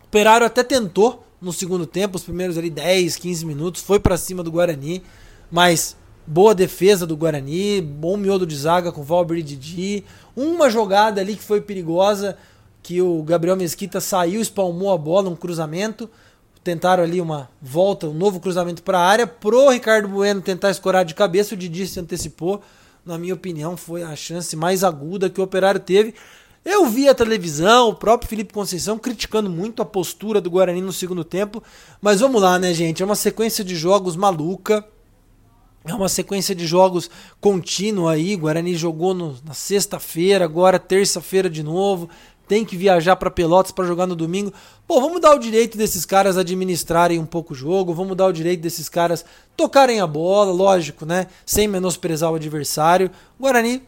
O 0.00 0.04
Operário 0.06 0.46
até 0.46 0.64
tentou 0.64 1.22
no 1.42 1.52
segundo 1.52 1.84
tempo, 1.84 2.16
os 2.16 2.22
primeiros 2.22 2.56
ali 2.56 2.70
10, 2.70 3.16
15 3.16 3.44
minutos, 3.44 3.82
foi 3.82 4.00
para 4.00 4.16
cima 4.16 4.42
do 4.42 4.50
Guarani, 4.50 5.02
mas 5.50 5.94
boa 6.26 6.54
defesa 6.54 7.06
do 7.06 7.16
Guarani, 7.16 7.80
bom 7.80 8.16
miolo 8.16 8.46
de 8.46 8.56
zaga 8.56 8.92
com 8.92 9.02
Valber 9.02 9.38
e 9.38 9.42
Didi, 9.42 10.04
uma 10.36 10.70
jogada 10.70 11.20
ali 11.20 11.36
que 11.36 11.42
foi 11.42 11.60
perigosa, 11.60 12.36
que 12.82 13.00
o 13.02 13.22
Gabriel 13.22 13.56
Mesquita 13.56 14.00
saiu, 14.00 14.40
espalmou 14.40 14.92
a 14.92 14.98
bola, 14.98 15.28
um 15.28 15.36
cruzamento, 15.36 16.08
tentaram 16.62 17.02
ali 17.02 17.20
uma 17.20 17.48
volta, 17.60 18.06
um 18.06 18.14
novo 18.14 18.40
cruzamento 18.40 18.82
para 18.82 18.98
a 18.98 19.06
área, 19.06 19.26
pro 19.26 19.70
Ricardo 19.70 20.08
Bueno 20.08 20.40
tentar 20.40 20.70
escorar 20.70 21.04
de 21.04 21.14
cabeça, 21.14 21.54
o 21.54 21.58
Didi 21.58 21.86
se 21.86 22.00
antecipou, 22.00 22.62
na 23.04 23.18
minha 23.18 23.34
opinião 23.34 23.76
foi 23.76 24.02
a 24.02 24.14
chance 24.14 24.54
mais 24.56 24.84
aguda 24.84 25.30
que 25.30 25.40
o 25.40 25.44
Operário 25.44 25.80
teve, 25.80 26.14
eu 26.64 26.86
vi 26.86 27.08
a 27.08 27.14
televisão, 27.14 27.88
o 27.88 27.94
próprio 27.94 28.28
Felipe 28.28 28.52
Conceição 28.52 28.98
criticando 28.98 29.48
muito 29.48 29.80
a 29.80 29.84
postura 29.84 30.42
do 30.42 30.50
Guarani 30.50 30.82
no 30.82 30.92
segundo 30.92 31.24
tempo, 31.24 31.62
mas 32.02 32.20
vamos 32.20 32.42
lá, 32.42 32.58
né, 32.58 32.74
gente? 32.74 33.02
É 33.02 33.06
uma 33.06 33.16
sequência 33.16 33.64
de 33.64 33.74
jogos 33.74 34.14
maluca. 34.14 34.84
É 35.84 35.94
uma 35.94 36.08
sequência 36.08 36.54
de 36.54 36.66
jogos 36.66 37.10
contínua 37.40 38.12
aí. 38.12 38.36
Guarani 38.36 38.74
jogou 38.74 39.14
no, 39.14 39.36
na 39.44 39.54
sexta-feira, 39.54 40.44
agora 40.44 40.78
terça-feira 40.78 41.48
de 41.48 41.62
novo. 41.62 42.08
Tem 42.46 42.64
que 42.64 42.76
viajar 42.76 43.16
para 43.16 43.30
Pelotas 43.30 43.72
para 43.72 43.86
jogar 43.86 44.06
no 44.06 44.16
domingo. 44.16 44.52
Pô, 44.86 45.00
vamos 45.00 45.20
dar 45.20 45.34
o 45.34 45.38
direito 45.38 45.78
desses 45.78 46.04
caras 46.04 46.36
administrarem 46.36 47.18
um 47.18 47.24
pouco 47.24 47.54
o 47.54 47.56
jogo, 47.56 47.94
vamos 47.94 48.16
dar 48.16 48.26
o 48.26 48.32
direito 48.32 48.60
desses 48.60 48.88
caras 48.88 49.24
tocarem 49.56 50.00
a 50.00 50.06
bola, 50.06 50.52
lógico, 50.52 51.06
né? 51.06 51.28
Sem 51.46 51.68
menosprezar 51.68 52.30
o 52.30 52.34
adversário. 52.34 53.10
Guarani 53.38 53.82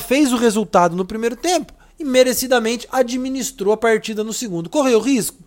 fez 0.00 0.32
o 0.32 0.36
resultado 0.36 0.96
no 0.96 1.04
primeiro 1.04 1.36
tempo 1.36 1.72
e 1.98 2.04
merecidamente 2.04 2.88
administrou 2.90 3.72
a 3.72 3.76
partida 3.76 4.24
no 4.24 4.32
segundo. 4.32 4.68
Correu 4.68 5.00
risco? 5.00 5.38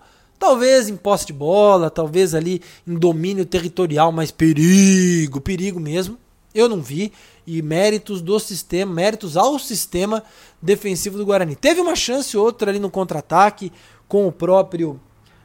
Talvez 0.43 0.89
em 0.89 0.97
posse 0.97 1.27
de 1.27 1.31
bola, 1.31 1.89
talvez 1.89 2.35
ali 2.35 2.61
em 2.85 2.95
domínio 2.95 3.45
territorial, 3.45 4.11
mas 4.11 4.29
perigo, 4.29 5.39
perigo 5.39 5.79
mesmo. 5.79 6.17
Eu 6.53 6.67
não 6.67 6.81
vi. 6.81 7.13
E 7.47 7.61
méritos 7.61 8.21
do 8.21 8.37
sistema, 8.41 8.93
méritos 8.93 9.37
ao 9.37 9.57
sistema 9.57 10.21
defensivo 10.61 11.17
do 11.17 11.25
Guarani. 11.25 11.55
Teve 11.55 11.79
uma 11.79 11.95
chance 11.95 12.35
outra 12.35 12.69
ali 12.69 12.77
no 12.77 12.91
contra-ataque 12.91 13.71
com 14.05 14.27
o 14.27 14.33
próprio 14.33 14.99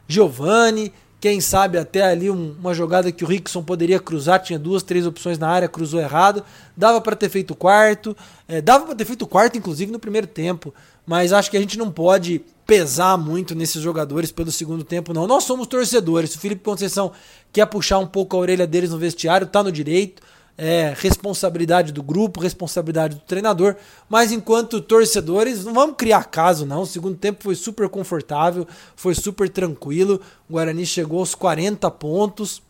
Giovani, 0.09 0.93
Quem 1.21 1.41
sabe 1.41 1.79
até 1.79 2.03
ali 2.03 2.31
um, 2.31 2.55
uma 2.61 2.73
jogada 2.73 3.11
que 3.11 3.25
o 3.25 3.27
Rickson 3.27 3.63
poderia 3.63 3.99
cruzar, 3.99 4.41
tinha 4.41 4.59
duas, 4.59 4.85
três 4.85 5.05
opções 5.05 5.37
na 5.37 5.49
área, 5.49 5.69
cruzou 5.69 6.01
errado. 6.01 6.45
Dava 6.77 7.01
para 7.01 7.17
ter 7.17 7.29
feito 7.29 7.51
o 7.53 7.57
quarto, 7.57 8.17
é, 8.47 8.61
dava 8.61 8.87
para 8.87 8.95
ter 8.95 9.05
feito 9.05 9.23
o 9.23 9.27
quarto, 9.27 9.59
inclusive 9.59 9.91
no 9.91 9.99
primeiro 9.99 10.29
tempo. 10.29 10.73
Mas 11.05 11.33
acho 11.33 11.51
que 11.51 11.57
a 11.57 11.61
gente 11.61 11.77
não 11.77 11.91
pode 11.91 12.41
pesar 12.65 13.17
muito 13.17 13.55
nesses 13.55 13.83
jogadores 13.83 14.31
pelo 14.31 14.53
segundo 14.53 14.85
tempo, 14.85 15.13
não. 15.13 15.27
Nós 15.27 15.43
somos 15.45 15.67
torcedores. 15.67 16.35
O 16.35 16.39
Felipe 16.39 16.63
Conceição 16.63 17.11
quer 17.53 17.67
puxar 17.67 17.99
um 17.99 18.07
pouco 18.07 18.37
a 18.37 18.41
orelha 18.41 18.67
deles 18.67 18.91
no 18.91 18.99
vestiário, 18.99 19.47
tá 19.47 19.63
no 19.63 19.73
direito 19.73 20.23
é, 20.61 20.93
responsabilidade 20.99 21.93
do 21.93 22.03
grupo, 22.03 22.41
responsabilidade 22.41 23.15
do 23.15 23.21
treinador, 23.21 23.77
mas 24.09 24.33
enquanto 24.33 24.81
torcedores, 24.81 25.65
não 25.65 25.73
vamos 25.73 25.95
criar 25.97 26.25
caso, 26.25 26.67
não. 26.67 26.83
O 26.83 26.87
segundo 26.87 27.17
tempo 27.17 27.45
foi 27.45 27.55
super 27.55 27.89
confortável, 27.89 28.67
foi 28.97 29.15
super 29.15 29.49
tranquilo. 29.49 30.21
O 30.49 30.55
Guarani 30.55 30.85
chegou 30.85 31.21
aos 31.21 31.37
40 31.37 31.89
pontos. 31.93 32.61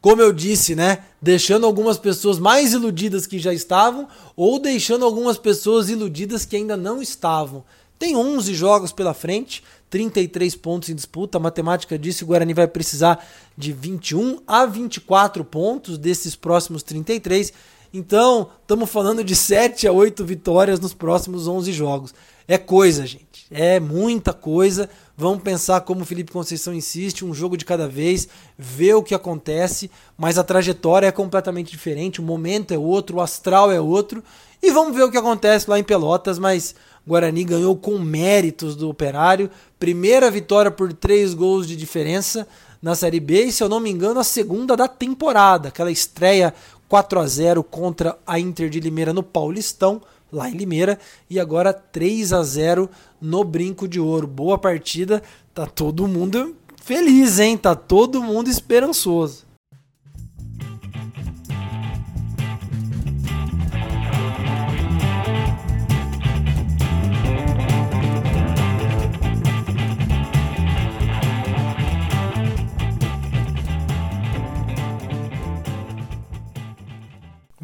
Como 0.00 0.22
eu 0.22 0.32
disse, 0.32 0.76
né? 0.76 1.04
Deixando 1.20 1.66
algumas 1.66 1.98
pessoas 1.98 2.38
mais 2.38 2.72
iludidas 2.72 3.26
que 3.26 3.40
já 3.40 3.52
estavam, 3.52 4.08
ou 4.36 4.60
deixando 4.60 5.04
algumas 5.04 5.38
pessoas 5.38 5.90
iludidas 5.90 6.44
que 6.44 6.54
ainda 6.54 6.76
não 6.76 7.02
estavam. 7.02 7.64
Tem 7.98 8.16
11 8.16 8.54
jogos 8.54 8.92
pela 8.92 9.14
frente, 9.14 9.62
33 9.92 10.56
pontos 10.56 10.88
em 10.88 10.94
disputa. 10.94 11.36
A 11.36 11.40
matemática 11.40 11.98
disse 11.98 12.20
que 12.20 12.24
o 12.24 12.28
Guarani 12.28 12.54
vai 12.54 12.66
precisar 12.66 13.22
de 13.56 13.74
21 13.74 14.40
a 14.46 14.64
24 14.64 15.44
pontos 15.44 15.98
desses 15.98 16.34
próximos 16.34 16.82
33. 16.82 17.52
Então, 17.92 18.48
estamos 18.62 18.88
falando 18.88 19.22
de 19.22 19.36
7 19.36 19.86
a 19.86 19.92
8 19.92 20.24
vitórias 20.24 20.80
nos 20.80 20.94
próximos 20.94 21.46
11 21.46 21.72
jogos. 21.72 22.14
É 22.48 22.56
coisa, 22.56 23.04
gente. 23.04 23.46
É 23.50 23.78
muita 23.78 24.32
coisa. 24.32 24.88
Vamos 25.14 25.42
pensar 25.42 25.82
como 25.82 26.00
o 26.00 26.06
Felipe 26.06 26.32
Conceição 26.32 26.72
insiste, 26.72 27.22
um 27.22 27.34
jogo 27.34 27.54
de 27.54 27.66
cada 27.66 27.86
vez, 27.86 28.26
ver 28.56 28.94
o 28.94 29.02
que 29.02 29.14
acontece, 29.14 29.90
mas 30.16 30.38
a 30.38 30.42
trajetória 30.42 31.06
é 31.06 31.12
completamente 31.12 31.70
diferente, 31.70 32.18
o 32.18 32.24
momento 32.24 32.72
é 32.72 32.78
outro, 32.78 33.18
o 33.18 33.20
astral 33.20 33.70
é 33.70 33.78
outro. 33.78 34.24
E 34.62 34.70
vamos 34.70 34.96
ver 34.96 35.02
o 35.02 35.10
que 35.10 35.18
acontece 35.18 35.68
lá 35.68 35.78
em 35.78 35.84
Pelotas, 35.84 36.38
mas 36.38 36.74
Guarani 37.06 37.44
ganhou 37.44 37.76
com 37.76 37.98
méritos 37.98 38.76
do 38.76 38.88
Operário. 38.88 39.50
Primeira 39.78 40.30
vitória 40.30 40.70
por 40.70 40.92
três 40.92 41.34
gols 41.34 41.66
de 41.66 41.76
diferença 41.76 42.46
na 42.80 42.94
Série 42.94 43.20
B 43.20 43.44
e, 43.44 43.52
se 43.52 43.62
eu 43.62 43.68
não 43.68 43.80
me 43.80 43.90
engano, 43.90 44.20
a 44.20 44.24
segunda 44.24 44.76
da 44.76 44.88
temporada. 44.88 45.68
Aquela 45.68 45.90
estreia 45.90 46.54
4 46.88 47.20
a 47.20 47.26
0 47.26 47.62
contra 47.62 48.18
a 48.26 48.38
Inter 48.38 48.68
de 48.68 48.80
Limeira 48.80 49.12
no 49.12 49.22
Paulistão, 49.22 50.02
lá 50.30 50.48
em 50.48 50.54
Limeira, 50.54 50.98
e 51.28 51.40
agora 51.40 51.72
3 51.72 52.32
a 52.32 52.42
0 52.42 52.88
no 53.20 53.44
Brinco 53.44 53.88
de 53.88 53.98
Ouro. 53.98 54.26
Boa 54.26 54.58
partida, 54.58 55.22
tá 55.54 55.66
todo 55.66 56.08
mundo 56.08 56.56
feliz, 56.82 57.38
hein? 57.38 57.56
Tá 57.56 57.74
todo 57.74 58.22
mundo 58.22 58.48
esperançoso. 58.48 59.51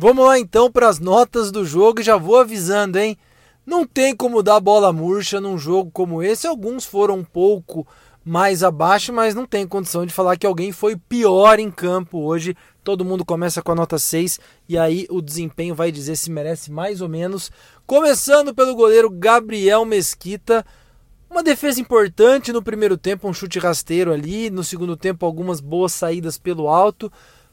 Vamos 0.00 0.24
lá 0.24 0.38
então 0.38 0.70
para 0.70 0.88
as 0.88 1.00
notas 1.00 1.50
do 1.50 1.64
jogo 1.64 2.00
e 2.00 2.04
já 2.04 2.16
vou 2.16 2.38
avisando, 2.38 3.00
hein? 3.00 3.18
Não 3.66 3.84
tem 3.84 4.14
como 4.14 4.44
dar 4.44 4.60
bola 4.60 4.92
murcha 4.92 5.40
num 5.40 5.58
jogo 5.58 5.90
como 5.90 6.22
esse. 6.22 6.46
Alguns 6.46 6.84
foram 6.84 7.16
um 7.16 7.24
pouco 7.24 7.84
mais 8.24 8.62
abaixo, 8.62 9.12
mas 9.12 9.34
não 9.34 9.44
tem 9.44 9.66
condição 9.66 10.06
de 10.06 10.12
falar 10.12 10.36
que 10.36 10.46
alguém 10.46 10.70
foi 10.70 10.94
pior 10.94 11.58
em 11.58 11.68
campo 11.68 12.20
hoje. 12.20 12.56
Todo 12.84 13.04
mundo 13.04 13.24
começa 13.24 13.60
com 13.60 13.72
a 13.72 13.74
nota 13.74 13.98
6 13.98 14.38
e 14.68 14.78
aí 14.78 15.04
o 15.10 15.20
desempenho 15.20 15.74
vai 15.74 15.90
dizer 15.90 16.14
se 16.14 16.30
merece 16.30 16.70
mais 16.70 17.00
ou 17.00 17.08
menos. 17.08 17.50
Começando 17.84 18.54
pelo 18.54 18.76
goleiro 18.76 19.10
Gabriel 19.10 19.84
Mesquita. 19.84 20.64
Uma 21.28 21.42
defesa 21.42 21.80
importante 21.80 22.52
no 22.52 22.62
primeiro 22.62 22.96
tempo, 22.96 23.28
um 23.28 23.34
chute 23.34 23.58
rasteiro 23.58 24.12
ali. 24.12 24.48
No 24.48 24.62
segundo 24.62 24.96
tempo, 24.96 25.26
algumas 25.26 25.58
boas 25.58 25.92
saídas 25.92 26.38
pelo 26.38 26.68
alto. 26.68 27.10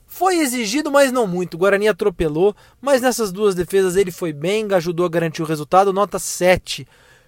Foi 0.07 0.37
exigido, 0.37 0.91
mas 0.91 1.11
não 1.11 1.27
muito. 1.27 1.55
O 1.55 1.57
Guarani 1.57 1.87
atropelou, 1.87 2.55
mas 2.81 3.01
nessas 3.01 3.31
duas 3.31 3.55
defesas 3.55 3.95
ele 3.95 4.11
foi 4.11 4.31
bem, 4.31 4.67
ajudou 4.73 5.05
a 5.05 5.09
garantir 5.09 5.41
o 5.41 5.45
resultado, 5.45 5.91
nota 5.91 6.19
7. 6.19 6.87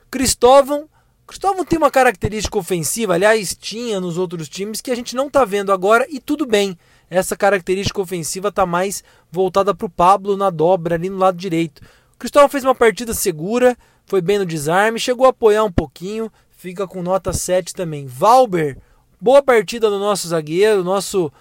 Cristóvão. 0.10 0.88
Cristóvão 1.26 1.66
tem 1.66 1.78
uma 1.78 1.92
característica 1.92 2.58
ofensiva, 2.58 3.14
aliás, 3.14 3.56
tinha 3.60 4.00
nos 4.00 4.18
outros 4.18 4.48
times, 4.48 4.80
que 4.80 4.92
a 4.92 4.96
gente 4.96 5.16
não 5.16 5.28
está 5.28 5.44
vendo 5.44 5.74
agora, 5.74 6.08
e 6.10 6.22
tudo 6.22 6.46
bem. 6.46 6.78
Essa 7.10 7.36
característica 7.36 8.02
ofensiva 8.02 8.48
está 8.48 8.66
mais 8.66 9.04
voltada 9.30 9.76
para 9.76 9.86
o 9.86 9.90
Pablo 9.90 10.38
na 10.38 10.50
dobra 10.50 10.96
ali 10.96 11.10
no 11.10 11.18
lado 11.18 11.38
direito. 11.38 11.82
O 12.16 12.18
Cristóvão 12.18 12.48
fez 12.48 12.64
uma 12.64 12.76
partida 12.76 13.14
segura, 13.14 13.78
foi 14.06 14.22
bem 14.22 14.40
no 14.40 14.46
desarme, 14.46 15.00
chegou 15.00 15.26
a 15.26 15.30
apoiar 15.30 15.66
um 15.66 15.72
pouquinho, 15.72 16.32
fica 16.56 16.88
com 16.88 17.04
nota 17.04 17.34
7 17.34 17.74
também. 17.74 18.06
Valber, 18.08 18.78
boa 19.20 19.44
partida 19.44 19.90
do 19.90 20.00
nosso 20.00 20.30
zagueiro, 20.30 20.84
nosso 20.84 21.32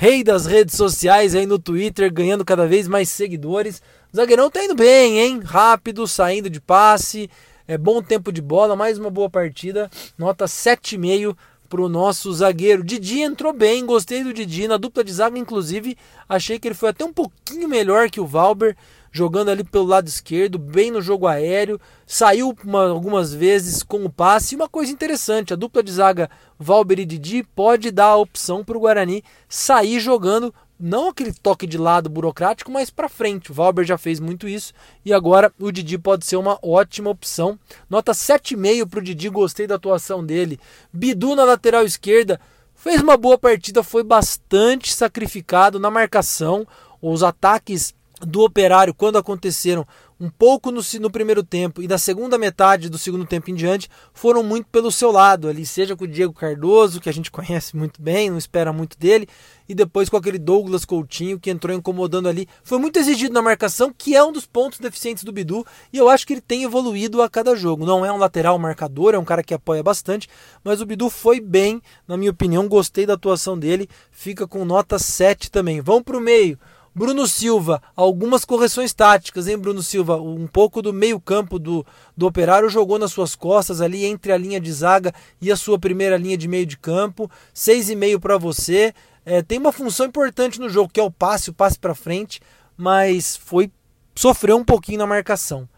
rei 0.00 0.22
das 0.22 0.46
redes 0.46 0.76
sociais 0.76 1.34
aí 1.34 1.44
no 1.44 1.58
Twitter, 1.58 2.12
ganhando 2.12 2.44
cada 2.44 2.68
vez 2.68 2.86
mais 2.86 3.08
seguidores. 3.08 3.82
O 4.12 4.16
zagueirão 4.16 4.48
tá 4.48 4.64
indo 4.64 4.76
bem, 4.76 5.18
hein? 5.18 5.40
Rápido, 5.44 6.06
saindo 6.06 6.48
de 6.48 6.60
passe, 6.60 7.28
é 7.66 7.76
bom 7.76 8.00
tempo 8.00 8.30
de 8.30 8.40
bola, 8.40 8.76
mais 8.76 8.96
uma 8.96 9.10
boa 9.10 9.28
partida. 9.28 9.90
Nota 10.16 10.44
7,5 10.44 11.36
para 11.68 11.82
o 11.82 11.88
nosso 11.88 12.32
zagueiro. 12.32 12.84
Didi 12.84 13.22
entrou 13.22 13.52
bem, 13.52 13.84
gostei 13.84 14.22
do 14.22 14.32
Didi. 14.32 14.68
Na 14.68 14.76
dupla 14.76 15.02
de 15.02 15.12
zaga, 15.12 15.36
inclusive, 15.36 15.98
achei 16.28 16.60
que 16.60 16.68
ele 16.68 16.76
foi 16.76 16.90
até 16.90 17.04
um 17.04 17.12
pouquinho 17.12 17.68
melhor 17.68 18.08
que 18.08 18.20
o 18.20 18.26
Valber 18.26 18.76
jogando 19.18 19.48
ali 19.48 19.64
pelo 19.64 19.84
lado 19.84 20.06
esquerdo, 20.06 20.58
bem 20.60 20.92
no 20.92 21.02
jogo 21.02 21.26
aéreo, 21.26 21.80
saiu 22.06 22.56
uma, 22.64 22.88
algumas 22.88 23.34
vezes 23.34 23.82
com 23.82 24.04
o 24.04 24.10
passe. 24.10 24.54
E 24.54 24.56
uma 24.56 24.68
coisa 24.68 24.92
interessante: 24.92 25.52
a 25.52 25.56
dupla 25.56 25.82
de 25.82 25.90
zaga 25.90 26.30
Valber 26.56 27.00
e 27.00 27.04
Didi 27.04 27.42
pode 27.42 27.90
dar 27.90 28.06
a 28.06 28.16
opção 28.16 28.64
para 28.64 28.76
o 28.76 28.80
Guarani 28.80 29.24
sair 29.48 29.98
jogando. 29.98 30.54
Não 30.80 31.08
aquele 31.08 31.32
toque 31.32 31.66
de 31.66 31.76
lado 31.76 32.08
burocrático, 32.08 32.70
mas 32.70 32.88
para 32.88 33.08
frente. 33.08 33.50
O 33.50 33.54
Valber 33.54 33.84
já 33.84 33.98
fez 33.98 34.20
muito 34.20 34.46
isso 34.46 34.72
e 35.04 35.12
agora 35.12 35.52
o 35.58 35.72
Didi 35.72 35.98
pode 35.98 36.24
ser 36.24 36.36
uma 36.36 36.56
ótima 36.62 37.10
opção. 37.10 37.58
Nota 37.90 38.12
7,5 38.12 38.88
para 38.88 39.00
o 39.00 39.02
Didi, 39.02 39.28
gostei 39.28 39.66
da 39.66 39.74
atuação 39.74 40.24
dele. 40.24 40.60
Bidu 40.92 41.34
na 41.34 41.42
lateral 41.42 41.84
esquerda 41.84 42.40
fez 42.76 43.02
uma 43.02 43.16
boa 43.16 43.36
partida, 43.36 43.82
foi 43.82 44.04
bastante 44.04 44.94
sacrificado 44.94 45.80
na 45.80 45.90
marcação. 45.90 46.64
Os 47.02 47.24
ataques 47.24 47.92
do 48.26 48.42
Operário, 48.42 48.94
quando 48.94 49.18
aconteceram 49.18 49.86
um 50.20 50.28
pouco 50.28 50.72
no, 50.72 50.80
no, 51.00 51.10
primeiro 51.10 51.44
tempo 51.44 51.80
e 51.80 51.86
da 51.86 51.96
segunda 51.96 52.36
metade 52.36 52.88
do 52.88 52.98
segundo 52.98 53.24
tempo 53.24 53.50
em 53.50 53.54
diante, 53.54 53.88
foram 54.12 54.42
muito 54.42 54.66
pelo 54.66 54.90
seu 54.90 55.12
lado 55.12 55.48
ali, 55.48 55.64
seja 55.64 55.94
com 55.94 56.04
o 56.04 56.08
Diego 56.08 56.32
Cardoso, 56.32 57.00
que 57.00 57.08
a 57.08 57.12
gente 57.12 57.30
conhece 57.32 57.76
muito 57.76 58.02
bem, 58.02 58.28
não 58.28 58.38
espera 58.38 58.72
muito 58.72 58.98
dele, 58.98 59.28
e 59.68 59.74
depois 59.74 60.08
com 60.08 60.16
aquele 60.16 60.38
Douglas 60.38 60.84
Coutinho 60.84 61.38
que 61.38 61.50
entrou 61.50 61.76
incomodando 61.76 62.28
ali. 62.28 62.48
Foi 62.64 62.78
muito 62.78 62.98
exigido 62.98 63.32
na 63.32 63.42
marcação, 63.42 63.94
que 63.96 64.16
é 64.16 64.24
um 64.24 64.32
dos 64.32 64.44
pontos 64.44 64.80
deficientes 64.80 65.22
do 65.22 65.32
Bidu, 65.32 65.64
e 65.92 65.98
eu 65.98 66.08
acho 66.08 66.26
que 66.26 66.32
ele 66.32 66.40
tem 66.40 66.64
evoluído 66.64 67.22
a 67.22 67.28
cada 67.28 67.54
jogo. 67.54 67.86
Não 67.86 68.04
é 68.04 68.10
um 68.10 68.16
lateral 68.18 68.58
marcador, 68.58 69.14
é 69.14 69.18
um 69.18 69.24
cara 69.24 69.44
que 69.44 69.54
apoia 69.54 69.82
bastante, 69.82 70.28
mas 70.64 70.80
o 70.80 70.86
Bidu 70.86 71.08
foi 71.08 71.40
bem, 71.40 71.80
na 72.08 72.16
minha 72.16 72.32
opinião, 72.32 72.66
gostei 72.66 73.06
da 73.06 73.14
atuação 73.14 73.56
dele, 73.56 73.88
fica 74.10 74.48
com 74.48 74.64
nota 74.64 74.98
7 74.98 75.48
também. 75.48 75.80
Vamos 75.80 76.02
para 76.02 76.16
o 76.16 76.20
meio. 76.20 76.58
Bruno 76.94 77.26
Silva, 77.26 77.80
algumas 77.94 78.44
correções 78.44 78.92
táticas, 78.92 79.46
hein, 79.46 79.58
Bruno 79.58 79.82
Silva? 79.82 80.16
Um 80.16 80.46
pouco 80.46 80.82
do 80.82 80.92
meio-campo 80.92 81.58
do, 81.58 81.86
do 82.16 82.26
Operário 82.26 82.68
jogou 82.68 82.98
nas 82.98 83.12
suas 83.12 83.34
costas, 83.34 83.80
ali 83.80 84.04
entre 84.04 84.32
a 84.32 84.36
linha 84.36 84.60
de 84.60 84.72
zaga 84.72 85.12
e 85.40 85.52
a 85.52 85.56
sua 85.56 85.78
primeira 85.78 86.16
linha 86.16 86.36
de 86.36 86.48
meio 86.48 86.66
de 86.66 86.76
campo. 86.76 87.30
6,5 87.54 88.18
para 88.18 88.36
você. 88.36 88.92
É, 89.24 89.42
tem 89.42 89.58
uma 89.58 89.72
função 89.72 90.06
importante 90.06 90.58
no 90.58 90.68
jogo, 90.68 90.90
que 90.92 91.00
é 91.00 91.02
o 91.02 91.10
passe, 91.10 91.50
o 91.50 91.54
passe 91.54 91.78
para 91.78 91.94
frente, 91.94 92.40
mas 92.76 93.36
foi 93.36 93.70
sofreu 94.14 94.56
um 94.56 94.64
pouquinho 94.64 94.98
na 94.98 95.06
marcação. 95.06 95.68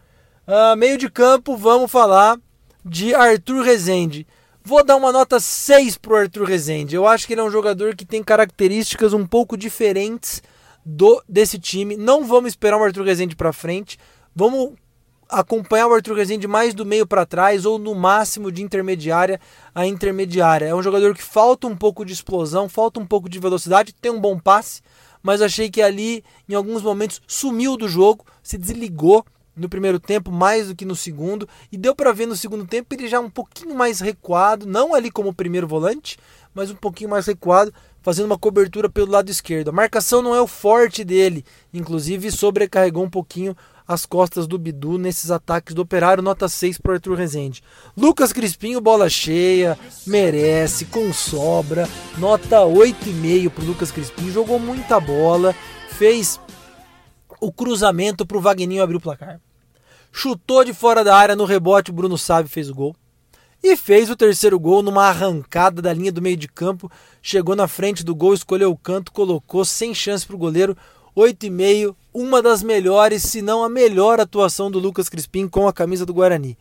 Uh, 0.47 0.75
meio 0.75 0.97
de 0.97 1.09
campo, 1.09 1.55
vamos 1.55 1.91
falar 1.91 2.39
de 2.83 3.13
Arthur 3.13 3.63
Rezende. 3.63 4.25
Vou 4.63 4.83
dar 4.83 4.95
uma 4.95 5.11
nota 5.11 5.39
6 5.39 5.97
para 5.97 6.13
o 6.13 6.15
Arthur 6.15 6.45
Rezende. 6.45 6.95
Eu 6.95 7.07
acho 7.07 7.27
que 7.27 7.33
ele 7.33 7.41
é 7.41 7.43
um 7.43 7.51
jogador 7.51 7.95
que 7.95 8.05
tem 8.05 8.23
características 8.23 9.13
um 9.13 9.25
pouco 9.25 9.55
diferentes 9.55 10.41
do 10.85 11.21
desse 11.27 11.59
time. 11.59 11.95
Não 11.95 12.25
vamos 12.25 12.49
esperar 12.49 12.79
o 12.79 12.83
Arthur 12.83 13.05
Rezende 13.05 13.35
para 13.35 13.53
frente. 13.53 13.97
Vamos 14.35 14.73
acompanhar 15.31 15.87
o 15.87 15.93
Arthur 15.93 16.15
Rezende 16.15 16.47
mais 16.47 16.73
do 16.73 16.85
meio 16.85 17.07
para 17.07 17.25
trás 17.25 17.65
ou 17.65 17.79
no 17.79 17.95
máximo 17.95 18.51
de 18.51 18.61
intermediária 18.61 19.39
a 19.73 19.85
intermediária. 19.85 20.65
É 20.65 20.75
um 20.75 20.83
jogador 20.83 21.15
que 21.15 21.23
falta 21.23 21.67
um 21.67 21.75
pouco 21.75 22.03
de 22.03 22.11
explosão, 22.11 22.67
falta 22.67 22.99
um 22.99 23.05
pouco 23.05 23.29
de 23.29 23.39
velocidade, 23.39 23.93
tem 23.93 24.11
um 24.11 24.19
bom 24.19 24.37
passe, 24.37 24.81
mas 25.23 25.41
achei 25.41 25.69
que 25.69 25.81
ali 25.81 26.23
em 26.49 26.53
alguns 26.53 26.81
momentos 26.81 27.21
sumiu 27.25 27.77
do 27.77 27.87
jogo, 27.87 28.25
se 28.43 28.57
desligou 28.57 29.25
no 29.55 29.69
primeiro 29.69 29.99
tempo 29.99 30.31
mais 30.31 30.67
do 30.67 30.75
que 30.75 30.85
no 30.85 30.95
segundo, 30.95 31.47
e 31.71 31.77
deu 31.77 31.95
para 31.95 32.11
ver 32.11 32.25
no 32.25 32.35
segundo 32.35 32.65
tempo 32.65 32.93
ele 32.93 33.07
já 33.07 33.19
um 33.19 33.29
pouquinho 33.29 33.75
mais 33.75 33.99
recuado, 33.99 34.65
não 34.65 34.93
ali 34.93 35.11
como 35.11 35.33
primeiro 35.33 35.67
volante, 35.67 36.17
mas 36.53 36.71
um 36.71 36.75
pouquinho 36.75 37.09
mais 37.09 37.25
recuado, 37.25 37.73
fazendo 38.01 38.25
uma 38.25 38.37
cobertura 38.37 38.89
pelo 38.89 39.11
lado 39.11 39.29
esquerdo. 39.29 39.69
A 39.69 39.73
marcação 39.73 40.21
não 40.21 40.35
é 40.35 40.41
o 40.41 40.47
forte 40.47 41.03
dele, 41.03 41.45
inclusive 41.73 42.31
sobrecarregou 42.31 43.03
um 43.03 43.09
pouquinho 43.09 43.55
as 43.87 44.05
costas 44.05 44.47
do 44.47 44.57
Bidu 44.57 44.97
nesses 44.97 45.31
ataques 45.31 45.75
do 45.75 45.81
Operário, 45.81 46.23
nota 46.23 46.47
6 46.47 46.77
para 46.77 46.93
Arthur 46.93 47.15
Rezende. 47.15 47.61
Lucas 47.95 48.31
Crispinho, 48.31 48.79
bola 48.79 49.09
cheia, 49.09 49.77
merece, 50.07 50.85
com 50.85 51.11
sobra, 51.11 51.87
nota 52.17 52.59
8,5 52.59 53.49
para 53.49 53.63
Lucas 53.65 53.91
Crispinho, 53.91 54.31
jogou 54.31 54.59
muita 54.59 54.99
bola, 54.99 55.53
fez 55.97 56.39
o 57.41 57.51
cruzamento 57.51 58.25
para 58.25 58.37
o 58.37 58.41
Vagninho 58.41 58.83
abrir 58.83 58.95
o 58.95 59.01
placar. 59.01 59.41
Chutou 60.11 60.63
de 60.63 60.73
fora 60.73 61.03
da 61.03 61.15
área 61.15 61.35
no 61.35 61.45
rebote, 61.45 61.91
o 61.91 61.93
Bruno 61.93 62.17
Sávio 62.17 62.49
fez 62.49 62.69
o 62.69 62.75
gol. 62.75 62.95
E 63.63 63.77
fez 63.77 64.09
o 64.09 64.15
terceiro 64.15 64.59
gol 64.59 64.81
numa 64.81 65.07
arrancada 65.07 65.81
da 65.81 65.93
linha 65.93 66.11
do 66.11 66.21
meio 66.21 66.35
de 66.35 66.47
campo. 66.47 66.91
Chegou 67.21 67.55
na 67.55 67.67
frente 67.67 68.03
do 68.03 68.15
gol, 68.15 68.33
escolheu 68.33 68.71
o 68.71 68.77
canto, 68.77 69.11
colocou 69.11 69.63
sem 69.63 69.93
chance 69.93 70.25
para 70.25 70.35
o 70.35 70.39
goleiro. 70.39 70.75
8,5, 71.15 71.95
uma 72.13 72.41
das 72.41 72.63
melhores, 72.63 73.21
se 73.23 73.41
não 73.41 73.63
a 73.63 73.69
melhor 73.69 74.19
atuação 74.19 74.71
do 74.71 74.79
Lucas 74.79 75.09
Crispim 75.09 75.47
com 75.47 75.67
a 75.67 75.73
camisa 75.73 76.05
do 76.05 76.13
Guarani. 76.13 76.57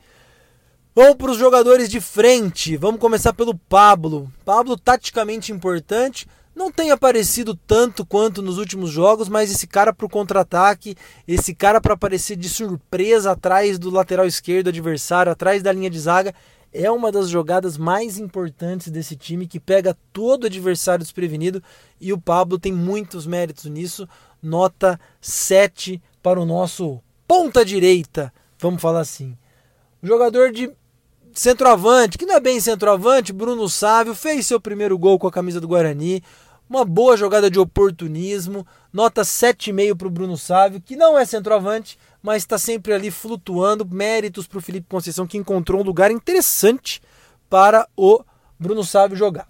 Vamos 0.95 1.15
para 1.15 1.31
os 1.31 1.39
jogadores 1.39 1.89
de 1.89 2.01
frente. 2.01 2.77
Vamos 2.77 3.01
começar 3.01 3.33
pelo 3.33 3.57
Pablo. 3.57 4.31
Pablo, 4.45 4.77
taticamente 4.77 5.53
importante, 5.53 6.27
não 6.55 6.71
tem 6.71 6.91
aparecido 6.91 7.55
tanto 7.55 8.05
quanto 8.05 8.43
nos 8.43 8.59
últimos 8.59 8.91
jogos, 8.91 9.29
mas 9.29 9.51
esse 9.51 9.67
cara 9.67 9.95
para 9.95 10.05
o 10.05 10.11
contra-ataque, 10.11 10.97
esse 11.27 11.55
cara 11.55 11.81
para 11.81 11.95
aparecer 11.95 12.37
de 12.37 12.49
surpresa 12.49 13.31
atrás 13.31 13.79
do 13.79 13.89
lateral 13.89 14.27
esquerdo 14.27 14.69
adversário, 14.69 15.33
atrás 15.33 15.63
da 15.63 15.73
linha 15.73 15.89
de 15.89 15.99
zaga, 15.99 16.35
é 16.73 16.91
uma 16.91 17.11
das 17.11 17.29
jogadas 17.29 17.77
mais 17.77 18.19
importantes 18.19 18.91
desse 18.91 19.17
time 19.17 19.47
que 19.47 19.59
pega 19.59 19.97
todo 20.13 20.47
adversário 20.47 21.05
desprevenido 21.05 21.63
e 22.01 22.13
o 22.13 22.21
Pablo 22.21 22.59
tem 22.59 22.73
muitos 22.73 23.27
méritos 23.27 23.65
nisso. 23.65 24.09
Nota 24.43 24.99
7 25.21 26.01
para 26.23 26.41
o 26.41 26.47
nosso 26.47 27.01
ponta 27.27 27.65
direita, 27.65 28.33
vamos 28.59 28.81
falar 28.81 29.01
assim. 29.01 29.37
Jogador 30.03 30.53
de 30.53 30.71
centroavante, 31.33 32.19
que 32.19 32.27
não 32.27 32.37
é 32.37 32.41
bem 32.41 32.61
centroavante, 32.61 33.33
Bruno 33.33 33.69
Sávio, 33.69 34.15
fez 34.15 34.47
seu 34.47 34.61
primeiro 34.61 34.99
gol 34.99 35.19
com 35.19 35.27
a 35.27 35.33
camisa 35.33 35.61
do 35.61 35.69
Guarani. 35.69 36.23
Uma 36.69 36.85
boa 36.85 37.17
jogada 37.17 37.51
de 37.51 37.59
oportunismo. 37.59 38.67
Nota 38.93 39.23
7,5 39.23 39.97
para 39.97 40.07
o 40.07 40.11
Bruno 40.11 40.37
Sávio, 40.37 40.81
que 40.81 40.97
não 40.97 41.19
é 41.19 41.25
centroavante, 41.25 41.99
mas 42.23 42.43
está 42.43 42.59
sempre 42.59 42.93
ali 42.93 43.11
flutuando. 43.11 43.87
Méritos 43.87 44.47
para 44.47 44.59
o 44.59 44.63
Felipe 44.63 44.87
Conceição, 44.89 45.27
que 45.27 45.39
encontrou 45.39 45.81
um 45.81 45.85
lugar 45.85 46.11
interessante 46.11 47.01
para 47.49 47.89
o 47.97 48.23
Bruno 48.59 48.85
Sávio 48.85 49.17
jogar. 49.17 49.49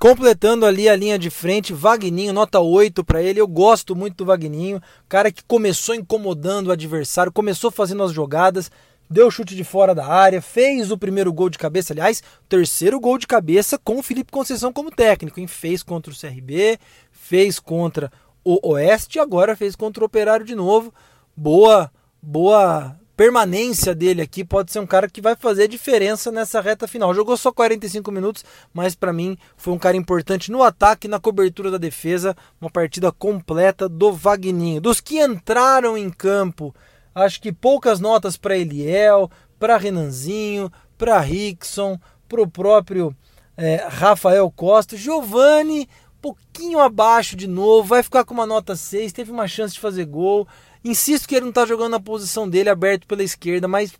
Completando 0.00 0.66
ali 0.66 0.88
a 0.88 0.94
linha 0.94 1.18
de 1.18 1.30
frente, 1.30 1.72
Vagninho, 1.72 2.32
nota 2.32 2.60
8 2.60 3.02
para 3.02 3.22
ele. 3.22 3.40
Eu 3.40 3.48
gosto 3.48 3.96
muito 3.96 4.16
do 4.18 4.26
Vagninho, 4.26 4.82
cara 5.08 5.32
que 5.32 5.42
começou 5.44 5.94
incomodando 5.94 6.66
o 6.66 6.72
adversário, 6.72 7.32
começou 7.32 7.70
fazendo 7.70 8.02
as 8.02 8.12
jogadas, 8.12 8.70
deu 9.08 9.30
chute 9.30 9.54
de 9.54 9.64
fora 9.64 9.94
da 9.94 10.06
área, 10.06 10.42
fez 10.42 10.90
o 10.90 10.98
primeiro 10.98 11.32
gol 11.32 11.48
de 11.48 11.56
cabeça, 11.56 11.94
aliás, 11.94 12.22
terceiro 12.48 13.00
gol 13.00 13.16
de 13.16 13.26
cabeça 13.26 13.78
com 13.78 13.98
o 13.98 14.02
Felipe 14.02 14.30
Conceição 14.30 14.72
como 14.72 14.90
técnico, 14.90 15.40
hein? 15.40 15.46
fez 15.46 15.82
contra 15.82 16.12
o 16.12 16.16
CRB, 16.16 16.78
fez 17.10 17.58
contra 17.58 18.12
o 18.44 18.72
Oeste 18.72 19.16
e 19.16 19.20
agora 19.20 19.56
fez 19.56 19.74
contra 19.74 20.02
o 20.02 20.06
Operário 20.06 20.44
de 20.44 20.54
novo. 20.54 20.92
Boa, 21.36 21.90
boa 22.22 22.96
permanência 23.16 23.94
dele 23.94 24.22
aqui, 24.22 24.44
pode 24.44 24.72
ser 24.72 24.80
um 24.80 24.86
cara 24.86 25.08
que 25.08 25.20
vai 25.20 25.36
fazer 25.36 25.68
diferença 25.68 26.32
nessa 26.32 26.60
reta 26.60 26.88
final. 26.88 27.14
Jogou 27.14 27.36
só 27.36 27.52
45 27.52 28.10
minutos, 28.10 28.44
mas 28.72 28.94
para 28.94 29.12
mim 29.12 29.38
foi 29.56 29.72
um 29.72 29.78
cara 29.78 29.96
importante 29.96 30.50
no 30.50 30.62
ataque 30.62 31.06
e 31.06 31.10
na 31.10 31.20
cobertura 31.20 31.70
da 31.70 31.78
defesa, 31.78 32.36
uma 32.60 32.70
partida 32.70 33.12
completa 33.12 33.88
do 33.88 34.12
Vagninho. 34.12 34.80
Dos 34.80 35.00
que 35.00 35.22
entraram 35.22 35.96
em 35.96 36.10
campo, 36.10 36.74
Acho 37.14 37.40
que 37.40 37.52
poucas 37.52 38.00
notas 38.00 38.36
para 38.36 38.58
Eliel, 38.58 39.30
para 39.58 39.76
Renanzinho, 39.76 40.70
para 40.98 41.20
Rickson, 41.20 41.98
para 42.28 42.42
o 42.42 42.50
próprio 42.50 43.14
é, 43.56 43.86
Rafael 43.88 44.50
Costa. 44.50 44.96
Giovani, 44.96 45.88
pouquinho 46.20 46.80
abaixo 46.80 47.36
de 47.36 47.46
novo, 47.46 47.86
vai 47.86 48.02
ficar 48.02 48.24
com 48.24 48.34
uma 48.34 48.46
nota 48.46 48.74
6, 48.74 49.12
teve 49.12 49.30
uma 49.30 49.46
chance 49.46 49.74
de 49.74 49.80
fazer 49.80 50.06
gol. 50.06 50.48
Insisto 50.84 51.26
que 51.26 51.34
ele 51.34 51.44
não 51.44 51.48
está 51.48 51.64
jogando 51.64 51.92
na 51.92 52.00
posição 52.00 52.48
dele, 52.48 52.68
aberto 52.68 53.06
pela 53.06 53.22
esquerda, 53.22 53.66
mas 53.66 53.92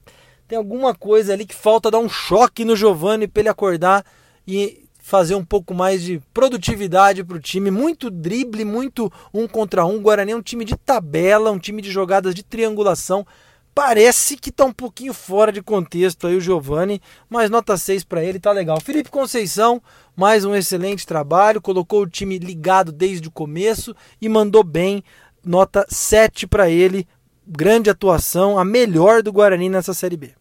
tem 0.47 0.59
alguma 0.59 0.95
coisa 0.95 1.33
ali 1.33 1.47
que 1.47 1.55
falta 1.55 1.91
dar 1.91 1.99
um 1.99 2.09
choque 2.09 2.65
no 2.65 2.77
Giovani 2.77 3.27
para 3.27 3.41
ele 3.41 3.49
acordar 3.49 4.05
e 4.47 4.85
fazer 4.99 5.35
um 5.35 5.45
pouco 5.45 5.75
mais 5.75 6.03
de 6.03 6.21
produtividade 6.33 7.25
para 7.25 7.37
o 7.37 7.41
time. 7.41 7.71
Muito 7.71 8.11
drible, 8.11 8.65
muito 8.65 9.13
um 9.33 9.47
contra 9.47 9.85
um. 9.85 9.97
O 9.97 10.01
Guarani 10.01 10.33
é 10.33 10.37
um 10.37 10.43
time 10.43 10.65
de 10.65 10.77
tabela, 10.77 11.51
um 11.51 11.59
time 11.59 11.81
de 11.83 11.91
jogadas 11.91 12.35
de 12.35 12.43
triangulação. 12.43 13.27
Parece 13.75 14.37
que 14.37 14.51
está 14.51 14.65
um 14.65 14.73
pouquinho 14.73 15.13
fora 15.13 15.51
de 15.51 15.61
contexto 15.61 16.27
aí 16.27 16.37
o 16.37 16.41
Giovani, 16.41 17.03
mas 17.29 17.51
nota 17.51 17.77
6 17.77 18.05
para 18.05 18.23
ele, 18.23 18.39
tá 18.39 18.53
legal. 18.53 18.81
Felipe 18.81 19.11
Conceição, 19.11 19.83
mais 20.15 20.45
um 20.45 20.55
excelente 20.55 21.05
trabalho, 21.05 21.61
colocou 21.61 22.03
o 22.03 22.09
time 22.09 22.39
ligado 22.39 22.93
desde 22.93 23.27
o 23.27 23.33
começo 23.33 23.95
e 24.23 24.29
mandou 24.29 24.63
bem. 24.63 25.03
Nota 25.45 25.85
7 25.89 26.47
para 26.47 26.71
ele, 26.71 27.07
grande 27.47 27.91
atuação, 27.91 28.59
a 28.59 28.65
melhor 28.65 29.23
do 29.23 29.33
Guarani 29.33 29.69
nessa 29.69 29.93
Série 29.93 30.17
B. 30.17 30.33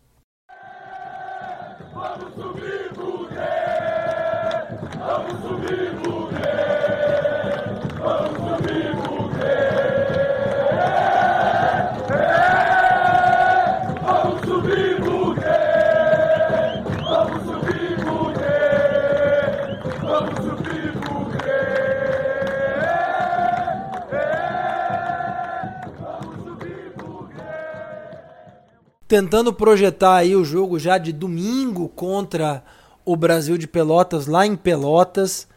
tentando 29.14 29.54
projetar 29.54 30.16
aí 30.16 30.36
o 30.36 30.44
jogo 30.44 30.80
já 30.80 30.98
de 30.98 31.14
domingo 31.14 31.88
contra 31.88 32.64
o 33.06 33.16
Brasil 33.16 33.60
de 33.60 33.68
Pelotas 33.68 34.26
lá 34.26 34.44
em 34.44 34.56
Pelotas. 34.56 35.48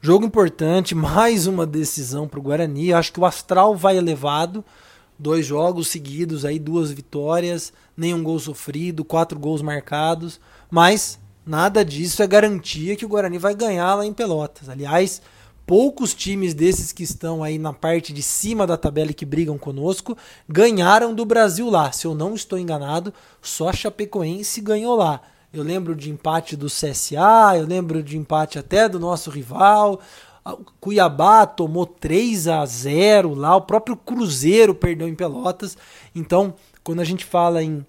Jogo 0.00 0.24
importante, 0.24 0.94
mais 0.96 1.46
uma 1.46 1.66
decisão 1.66 2.26
para 2.26 2.40
o 2.40 2.42
Guarani. 2.42 2.90
Acho 2.90 3.12
que 3.12 3.20
o 3.20 3.26
astral 3.26 3.76
vai 3.76 3.98
elevado. 3.98 4.64
Dois 5.18 5.44
jogos 5.44 5.88
seguidos 5.88 6.46
aí, 6.46 6.58
duas 6.58 6.90
vitórias, 6.90 7.70
nenhum 7.94 8.22
gol 8.22 8.38
sofrido, 8.38 9.04
quatro 9.04 9.38
gols 9.38 9.60
marcados. 9.60 10.40
Mas 10.70 11.18
nada 11.44 11.84
disso 11.84 12.22
é 12.22 12.26
garantia 12.26 12.96
que 12.96 13.04
o 13.04 13.08
Guarani 13.08 13.36
vai 13.36 13.54
ganhar 13.54 13.94
lá 13.94 14.06
em 14.06 14.14
Pelotas. 14.14 14.70
Aliás, 14.70 15.20
poucos 15.66 16.14
times 16.14 16.54
desses 16.54 16.92
que 16.92 17.02
estão 17.02 17.42
aí 17.42 17.58
na 17.58 17.72
parte 17.72 18.12
de 18.12 18.22
cima 18.22 18.66
da 18.66 18.76
tabela 18.76 19.10
e 19.10 19.14
que 19.14 19.24
brigam 19.24 19.56
conosco 19.56 20.16
ganharam 20.48 21.14
do 21.14 21.24
Brasil 21.24 21.68
lá. 21.70 21.92
Se 21.92 22.06
eu 22.06 22.14
não 22.14 22.34
estou 22.34 22.58
enganado, 22.58 23.12
só 23.40 23.68
a 23.68 23.72
Chapecoense 23.72 24.60
ganhou 24.60 24.96
lá. 24.96 25.20
Eu 25.52 25.62
lembro 25.62 25.94
de 25.94 26.10
empate 26.10 26.56
do 26.56 26.66
CSA, 26.66 27.56
eu 27.56 27.66
lembro 27.66 28.02
de 28.02 28.16
empate 28.16 28.58
até 28.58 28.88
do 28.88 28.98
nosso 28.98 29.30
rival. 29.30 30.00
Cuiabá 30.80 31.46
tomou 31.46 31.86
3 31.86 32.48
a 32.48 32.64
0 32.66 33.34
lá, 33.34 33.54
o 33.54 33.60
próprio 33.60 33.96
Cruzeiro 33.96 34.74
perdeu 34.74 35.06
em 35.06 35.14
Pelotas. 35.14 35.76
Então, 36.14 36.54
quando 36.82 37.00
a 37.00 37.04
gente 37.04 37.24
fala 37.24 37.62
em 37.62 37.86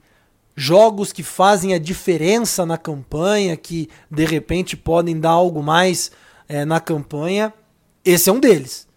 jogos 0.55 1.11
que 1.11 1.23
fazem 1.23 1.73
a 1.73 1.79
diferença 1.79 2.65
na 2.65 2.77
campanha, 2.77 3.57
que 3.57 3.89
de 4.09 4.25
repente 4.25 4.77
podem 4.77 5.19
dar 5.19 5.31
algo 5.31 5.63
mais 5.63 6.11
é, 6.47 6.63
na 6.65 6.79
campanha, 6.79 7.51
esse 8.03 8.29
é 8.29 8.33
um 8.33 8.39
deles. 8.39 8.87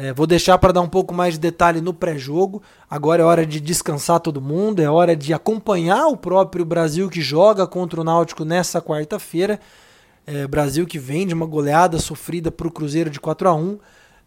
É, 0.00 0.12
vou 0.12 0.28
deixar 0.28 0.56
para 0.58 0.72
dar 0.72 0.80
um 0.80 0.88
pouco 0.88 1.12
mais 1.12 1.34
de 1.34 1.40
detalhe 1.40 1.80
no 1.80 1.92
pré-jogo. 1.92 2.62
Agora 2.88 3.22
é 3.22 3.24
hora 3.24 3.44
de 3.44 3.60
descansar 3.60 4.20
todo 4.20 4.40
mundo, 4.40 4.80
é 4.80 4.88
hora 4.88 5.16
de 5.16 5.34
acompanhar 5.34 6.06
o 6.06 6.16
próprio 6.16 6.64
Brasil 6.64 7.08
que 7.08 7.20
joga 7.20 7.66
contra 7.66 8.00
o 8.00 8.04
Náutico 8.04 8.44
nessa 8.44 8.80
quarta-feira. 8.80 9.58
É, 10.24 10.46
Brasil 10.46 10.86
que 10.86 10.98
vem 10.98 11.26
de 11.26 11.34
uma 11.34 11.46
goleada 11.46 11.98
sofrida 11.98 12.50
para 12.50 12.68
o 12.68 12.70
Cruzeiro 12.70 13.10
de 13.10 13.18
4 13.18 13.48
a 13.48 13.54
1 13.54 13.78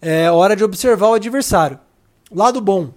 É 0.02 0.30
hora 0.32 0.56
de 0.56 0.64
observar 0.64 1.08
o 1.08 1.14
adversário. 1.14 1.80
Lado 2.30 2.60
bom: 2.60 2.92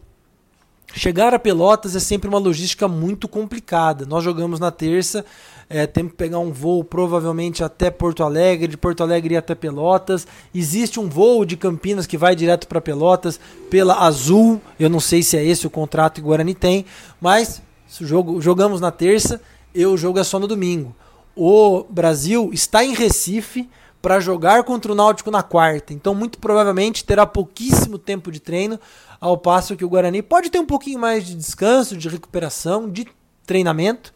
Chegar 0.95 1.35
a 1.35 1.39
Pelotas 1.39 1.97
é 1.97 2.01
sempre 2.01 2.29
uma 2.29 2.39
logística 2.39 2.87
muito 2.87 3.29
complicada. 3.29 4.07
Nós 4.07 4.23
jogamos 4.23 4.61
na 4.61 4.71
terça, 4.71 5.25
é, 5.69 5.87
temos 5.87 6.13
que 6.13 6.19
pegar 6.19 6.39
um 6.39 6.53
voo 6.53 6.85
provavelmente 6.85 7.65
até 7.65 7.91
Porto 7.91 8.23
Alegre, 8.23 8.69
de 8.69 8.77
Porto 8.77 9.03
Alegre 9.03 9.37
até 9.37 9.55
Pelotas. 9.55 10.27
Existe 10.55 11.01
um 11.01 11.09
voo 11.09 11.45
de 11.45 11.57
Campinas 11.57 12.07
que 12.07 12.19
vai 12.19 12.35
direto 12.37 12.69
para 12.69 12.81
Pelotas 12.81 13.41
pela 13.71 14.05
Azul. 14.05 14.61
Eu 14.79 14.91
não 14.91 15.01
sei 15.01 15.23
se 15.23 15.37
é 15.37 15.45
esse 15.45 15.67
o 15.67 15.71
contrato 15.71 16.17
que 16.17 16.21
o 16.21 16.25
Guarani 16.25 16.55
tem, 16.55 16.85
mas 17.21 17.63
jogo, 18.01 18.41
jogamos 18.41 18.81
na 18.81 18.91
terça 18.91 19.41
e 19.75 19.85
o 19.85 19.97
jogo 19.97 20.19
é 20.19 20.25
só 20.25 20.39
no 20.39 20.47
domingo. 20.47 20.95
O 21.37 21.85
Brasil 21.89 22.51
está 22.53 22.85
em 22.85 22.95
Recife 22.95 23.69
para 24.01 24.21
jogar 24.21 24.63
contra 24.65 24.93
o 24.93 24.95
Náutico 24.95 25.31
na 25.31 25.43
quarta. 25.43 25.95
Então, 25.95 26.15
muito 26.15 26.39
provavelmente 26.39 27.05
terá 27.05 27.27
pouquíssimo 27.27 27.99
tempo 27.99 28.31
de 28.31 28.39
treino, 28.39 28.79
ao 29.19 29.39
passo 29.39 29.77
que 29.77 29.85
o 29.85 29.89
Guarani 29.89 30.21
pode 30.21 30.51
ter 30.51 30.59
um 30.59 30.67
pouquinho 30.67 30.99
mais 30.99 31.25
de 31.25 31.35
descanso, 31.35 31.97
de 31.97 32.09
recuperação, 32.09 32.89
de 32.89 33.07
treinamento 33.47 34.14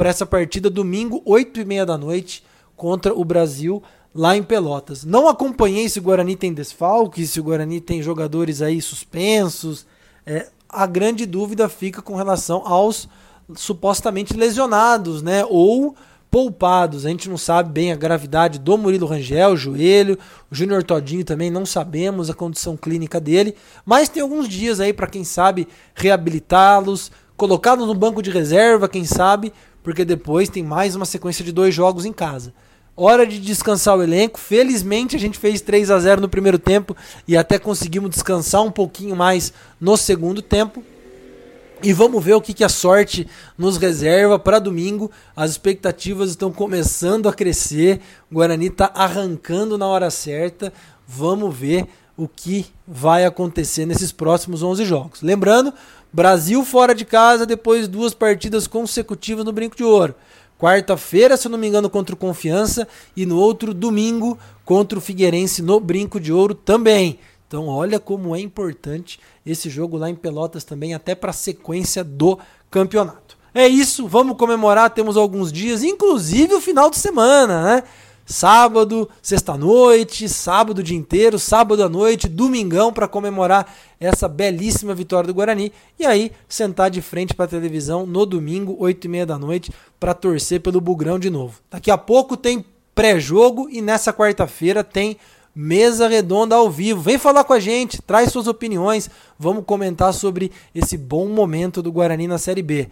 para 0.00 0.08
essa 0.08 0.24
partida 0.24 0.70
domingo, 0.70 1.20
8 1.26 1.60
e 1.60 1.64
meia 1.66 1.84
da 1.84 1.98
noite, 1.98 2.42
contra 2.74 3.12
o 3.12 3.22
Brasil 3.22 3.82
lá 4.14 4.34
em 4.34 4.42
Pelotas. 4.42 5.04
Não 5.04 5.28
acompanhei 5.28 5.90
se 5.90 5.98
o 5.98 6.02
Guarani 6.02 6.36
tem 6.36 6.54
desfalque, 6.54 7.26
se 7.26 7.38
o 7.38 7.42
Guarani 7.42 7.82
tem 7.82 8.02
jogadores 8.02 8.62
aí 8.62 8.80
suspensos. 8.80 9.84
É, 10.24 10.48
a 10.66 10.86
grande 10.86 11.26
dúvida 11.26 11.68
fica 11.68 12.00
com 12.00 12.16
relação 12.16 12.62
aos 12.64 13.10
supostamente 13.54 14.32
lesionados, 14.32 15.20
né? 15.20 15.44
Ou 15.50 15.94
poupados. 16.30 17.04
A 17.04 17.10
gente 17.10 17.28
não 17.28 17.36
sabe 17.36 17.70
bem 17.70 17.92
a 17.92 17.96
gravidade 17.96 18.58
do 18.58 18.78
Murilo 18.78 19.06
Rangel, 19.06 19.54
joelho, 19.54 20.18
o 20.50 20.54
Júnior 20.54 20.82
Todinho 20.82 21.26
também 21.26 21.50
não 21.50 21.66
sabemos 21.66 22.30
a 22.30 22.34
condição 22.34 22.74
clínica 22.74 23.20
dele, 23.20 23.54
mas 23.84 24.08
tem 24.08 24.22
alguns 24.22 24.48
dias 24.48 24.80
aí 24.80 24.94
para 24.94 25.06
quem 25.06 25.24
sabe 25.24 25.68
reabilitá-los, 25.94 27.12
colocá-los 27.36 27.86
no 27.86 27.94
banco 27.94 28.22
de 28.22 28.30
reserva, 28.30 28.88
quem 28.88 29.04
sabe, 29.04 29.52
porque 29.82 30.04
depois 30.04 30.48
tem 30.48 30.62
mais 30.62 30.94
uma 30.94 31.04
sequência 31.04 31.44
de 31.44 31.52
dois 31.52 31.74
jogos 31.74 32.04
em 32.04 32.12
casa. 32.12 32.52
Hora 32.96 33.26
de 33.26 33.38
descansar 33.38 33.96
o 33.96 34.02
elenco. 34.02 34.38
Felizmente 34.38 35.16
a 35.16 35.18
gente 35.18 35.38
fez 35.38 35.60
3 35.60 35.90
a 35.90 35.98
0 35.98 36.20
no 36.20 36.28
primeiro 36.28 36.58
tempo 36.58 36.96
e 37.26 37.36
até 37.36 37.58
conseguimos 37.58 38.10
descansar 38.10 38.62
um 38.62 38.70
pouquinho 38.70 39.16
mais 39.16 39.52
no 39.80 39.96
segundo 39.96 40.42
tempo. 40.42 40.84
E 41.82 41.94
vamos 41.94 42.22
ver 42.22 42.34
o 42.34 42.42
que, 42.42 42.52
que 42.52 42.62
a 42.62 42.68
sorte 42.68 43.26
nos 43.56 43.78
reserva 43.78 44.38
para 44.38 44.58
domingo. 44.58 45.10
As 45.34 45.52
expectativas 45.52 46.28
estão 46.28 46.52
começando 46.52 47.26
a 47.26 47.32
crescer. 47.32 48.00
O 48.30 48.34
Guarani 48.34 48.66
está 48.66 48.90
arrancando 48.94 49.78
na 49.78 49.86
hora 49.86 50.10
certa. 50.10 50.70
Vamos 51.06 51.56
ver 51.56 51.86
o 52.18 52.28
que 52.28 52.66
vai 52.86 53.24
acontecer 53.24 53.86
nesses 53.86 54.12
próximos 54.12 54.62
11 54.62 54.84
jogos. 54.84 55.22
Lembrando, 55.22 55.72
Brasil 56.12 56.64
fora 56.64 56.94
de 56.94 57.04
casa 57.04 57.46
depois 57.46 57.86
duas 57.86 58.14
partidas 58.14 58.66
consecutivas 58.66 59.44
no 59.44 59.52
Brinco 59.52 59.76
de 59.76 59.84
Ouro. 59.84 60.14
Quarta-feira, 60.58 61.36
se 61.36 61.46
eu 61.46 61.50
não 61.50 61.58
me 61.58 61.68
engano, 61.68 61.88
contra 61.88 62.14
o 62.14 62.18
Confiança 62.18 62.86
e 63.16 63.24
no 63.24 63.38
outro 63.38 63.72
domingo 63.72 64.38
contra 64.64 64.98
o 64.98 65.00
Figueirense 65.00 65.62
no 65.62 65.80
Brinco 65.80 66.20
de 66.20 66.32
Ouro 66.32 66.54
também. 66.54 67.18
Então, 67.48 67.66
olha 67.66 67.98
como 67.98 68.36
é 68.36 68.40
importante 68.40 69.18
esse 69.44 69.70
jogo 69.70 69.96
lá 69.96 70.10
em 70.10 70.14
Pelotas 70.14 70.62
também, 70.62 70.94
até 70.94 71.14
para 71.14 71.30
a 71.30 71.32
sequência 71.32 72.04
do 72.04 72.38
campeonato. 72.70 73.38
É 73.52 73.66
isso, 73.66 74.06
vamos 74.06 74.36
comemorar, 74.36 74.90
temos 74.90 75.16
alguns 75.16 75.52
dias, 75.52 75.82
inclusive 75.82 76.54
o 76.54 76.60
final 76.60 76.88
de 76.90 76.98
semana, 76.98 77.62
né? 77.62 77.82
Sábado, 78.30 79.10
sexta-noite, 79.20 80.28
sábado 80.28 80.78
o 80.78 80.82
dia 80.84 80.96
inteiro, 80.96 81.36
sábado 81.36 81.82
à 81.82 81.88
noite, 81.88 82.28
domingão 82.28 82.92
para 82.92 83.08
comemorar 83.08 83.74
essa 83.98 84.28
belíssima 84.28 84.94
vitória 84.94 85.26
do 85.26 85.34
Guarani. 85.34 85.72
E 85.98 86.06
aí, 86.06 86.30
sentar 86.48 86.92
de 86.92 87.02
frente 87.02 87.34
para 87.34 87.46
a 87.46 87.48
televisão 87.48 88.06
no 88.06 88.24
domingo, 88.24 88.76
8 88.78 89.04
e 89.04 89.08
meia 89.08 89.26
da 89.26 89.36
noite, 89.36 89.72
para 89.98 90.14
torcer 90.14 90.60
pelo 90.60 90.80
Bugrão 90.80 91.18
de 91.18 91.28
novo. 91.28 91.58
Daqui 91.68 91.90
a 91.90 91.98
pouco 91.98 92.36
tem 92.36 92.64
pré-jogo 92.94 93.68
e 93.68 93.82
nessa 93.82 94.12
quarta-feira 94.12 94.84
tem 94.84 95.16
Mesa 95.52 96.06
Redonda 96.06 96.54
ao 96.54 96.70
vivo. 96.70 97.00
Vem 97.00 97.18
falar 97.18 97.42
com 97.42 97.52
a 97.52 97.58
gente, 97.58 98.00
traz 98.00 98.30
suas 98.30 98.46
opiniões. 98.46 99.10
Vamos 99.36 99.64
comentar 99.64 100.14
sobre 100.14 100.52
esse 100.72 100.96
bom 100.96 101.26
momento 101.26 101.82
do 101.82 101.90
Guarani 101.90 102.28
na 102.28 102.38
Série 102.38 102.62
B. 102.62 102.88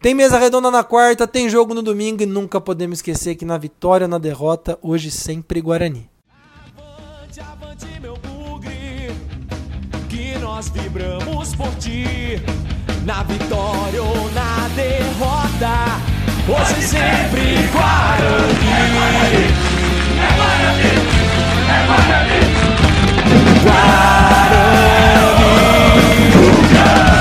Tem 0.00 0.14
mesa 0.14 0.38
redonda 0.38 0.70
na 0.70 0.84
quarta, 0.84 1.26
tem 1.26 1.48
jogo 1.48 1.74
no 1.74 1.82
domingo 1.82 2.22
e 2.22 2.26
nunca 2.26 2.60
podemos 2.60 2.98
esquecer 2.98 3.34
que 3.34 3.44
na 3.44 3.58
vitória 3.58 4.04
ou 4.04 4.10
na 4.10 4.18
derrota, 4.18 4.78
hoje 4.82 5.10
sempre 5.10 5.60
Guarani. 5.60 6.08
Avante, 6.76 7.40
avante, 7.40 8.00
meu 8.00 8.16
bugre, 8.18 9.10
que 10.08 10.38
nós 10.38 10.68
vibramos 10.68 11.54
por 11.54 11.74
ti. 11.76 12.40
Na 13.04 13.22
vitória 13.22 14.02
ou 14.02 14.30
na 14.32 14.68
derrota, 14.74 15.72
hoje, 16.48 16.82
sempre, 16.82 17.68
Guarani. 17.72 18.68
É 18.68 18.90
Guarani, 18.92 19.44
é 20.18 20.28
Guarani. 20.36 20.90
É 21.68 21.86
Guarani. 21.86 22.40
Guarani. 23.62 24.76
Guarani. 26.72 27.15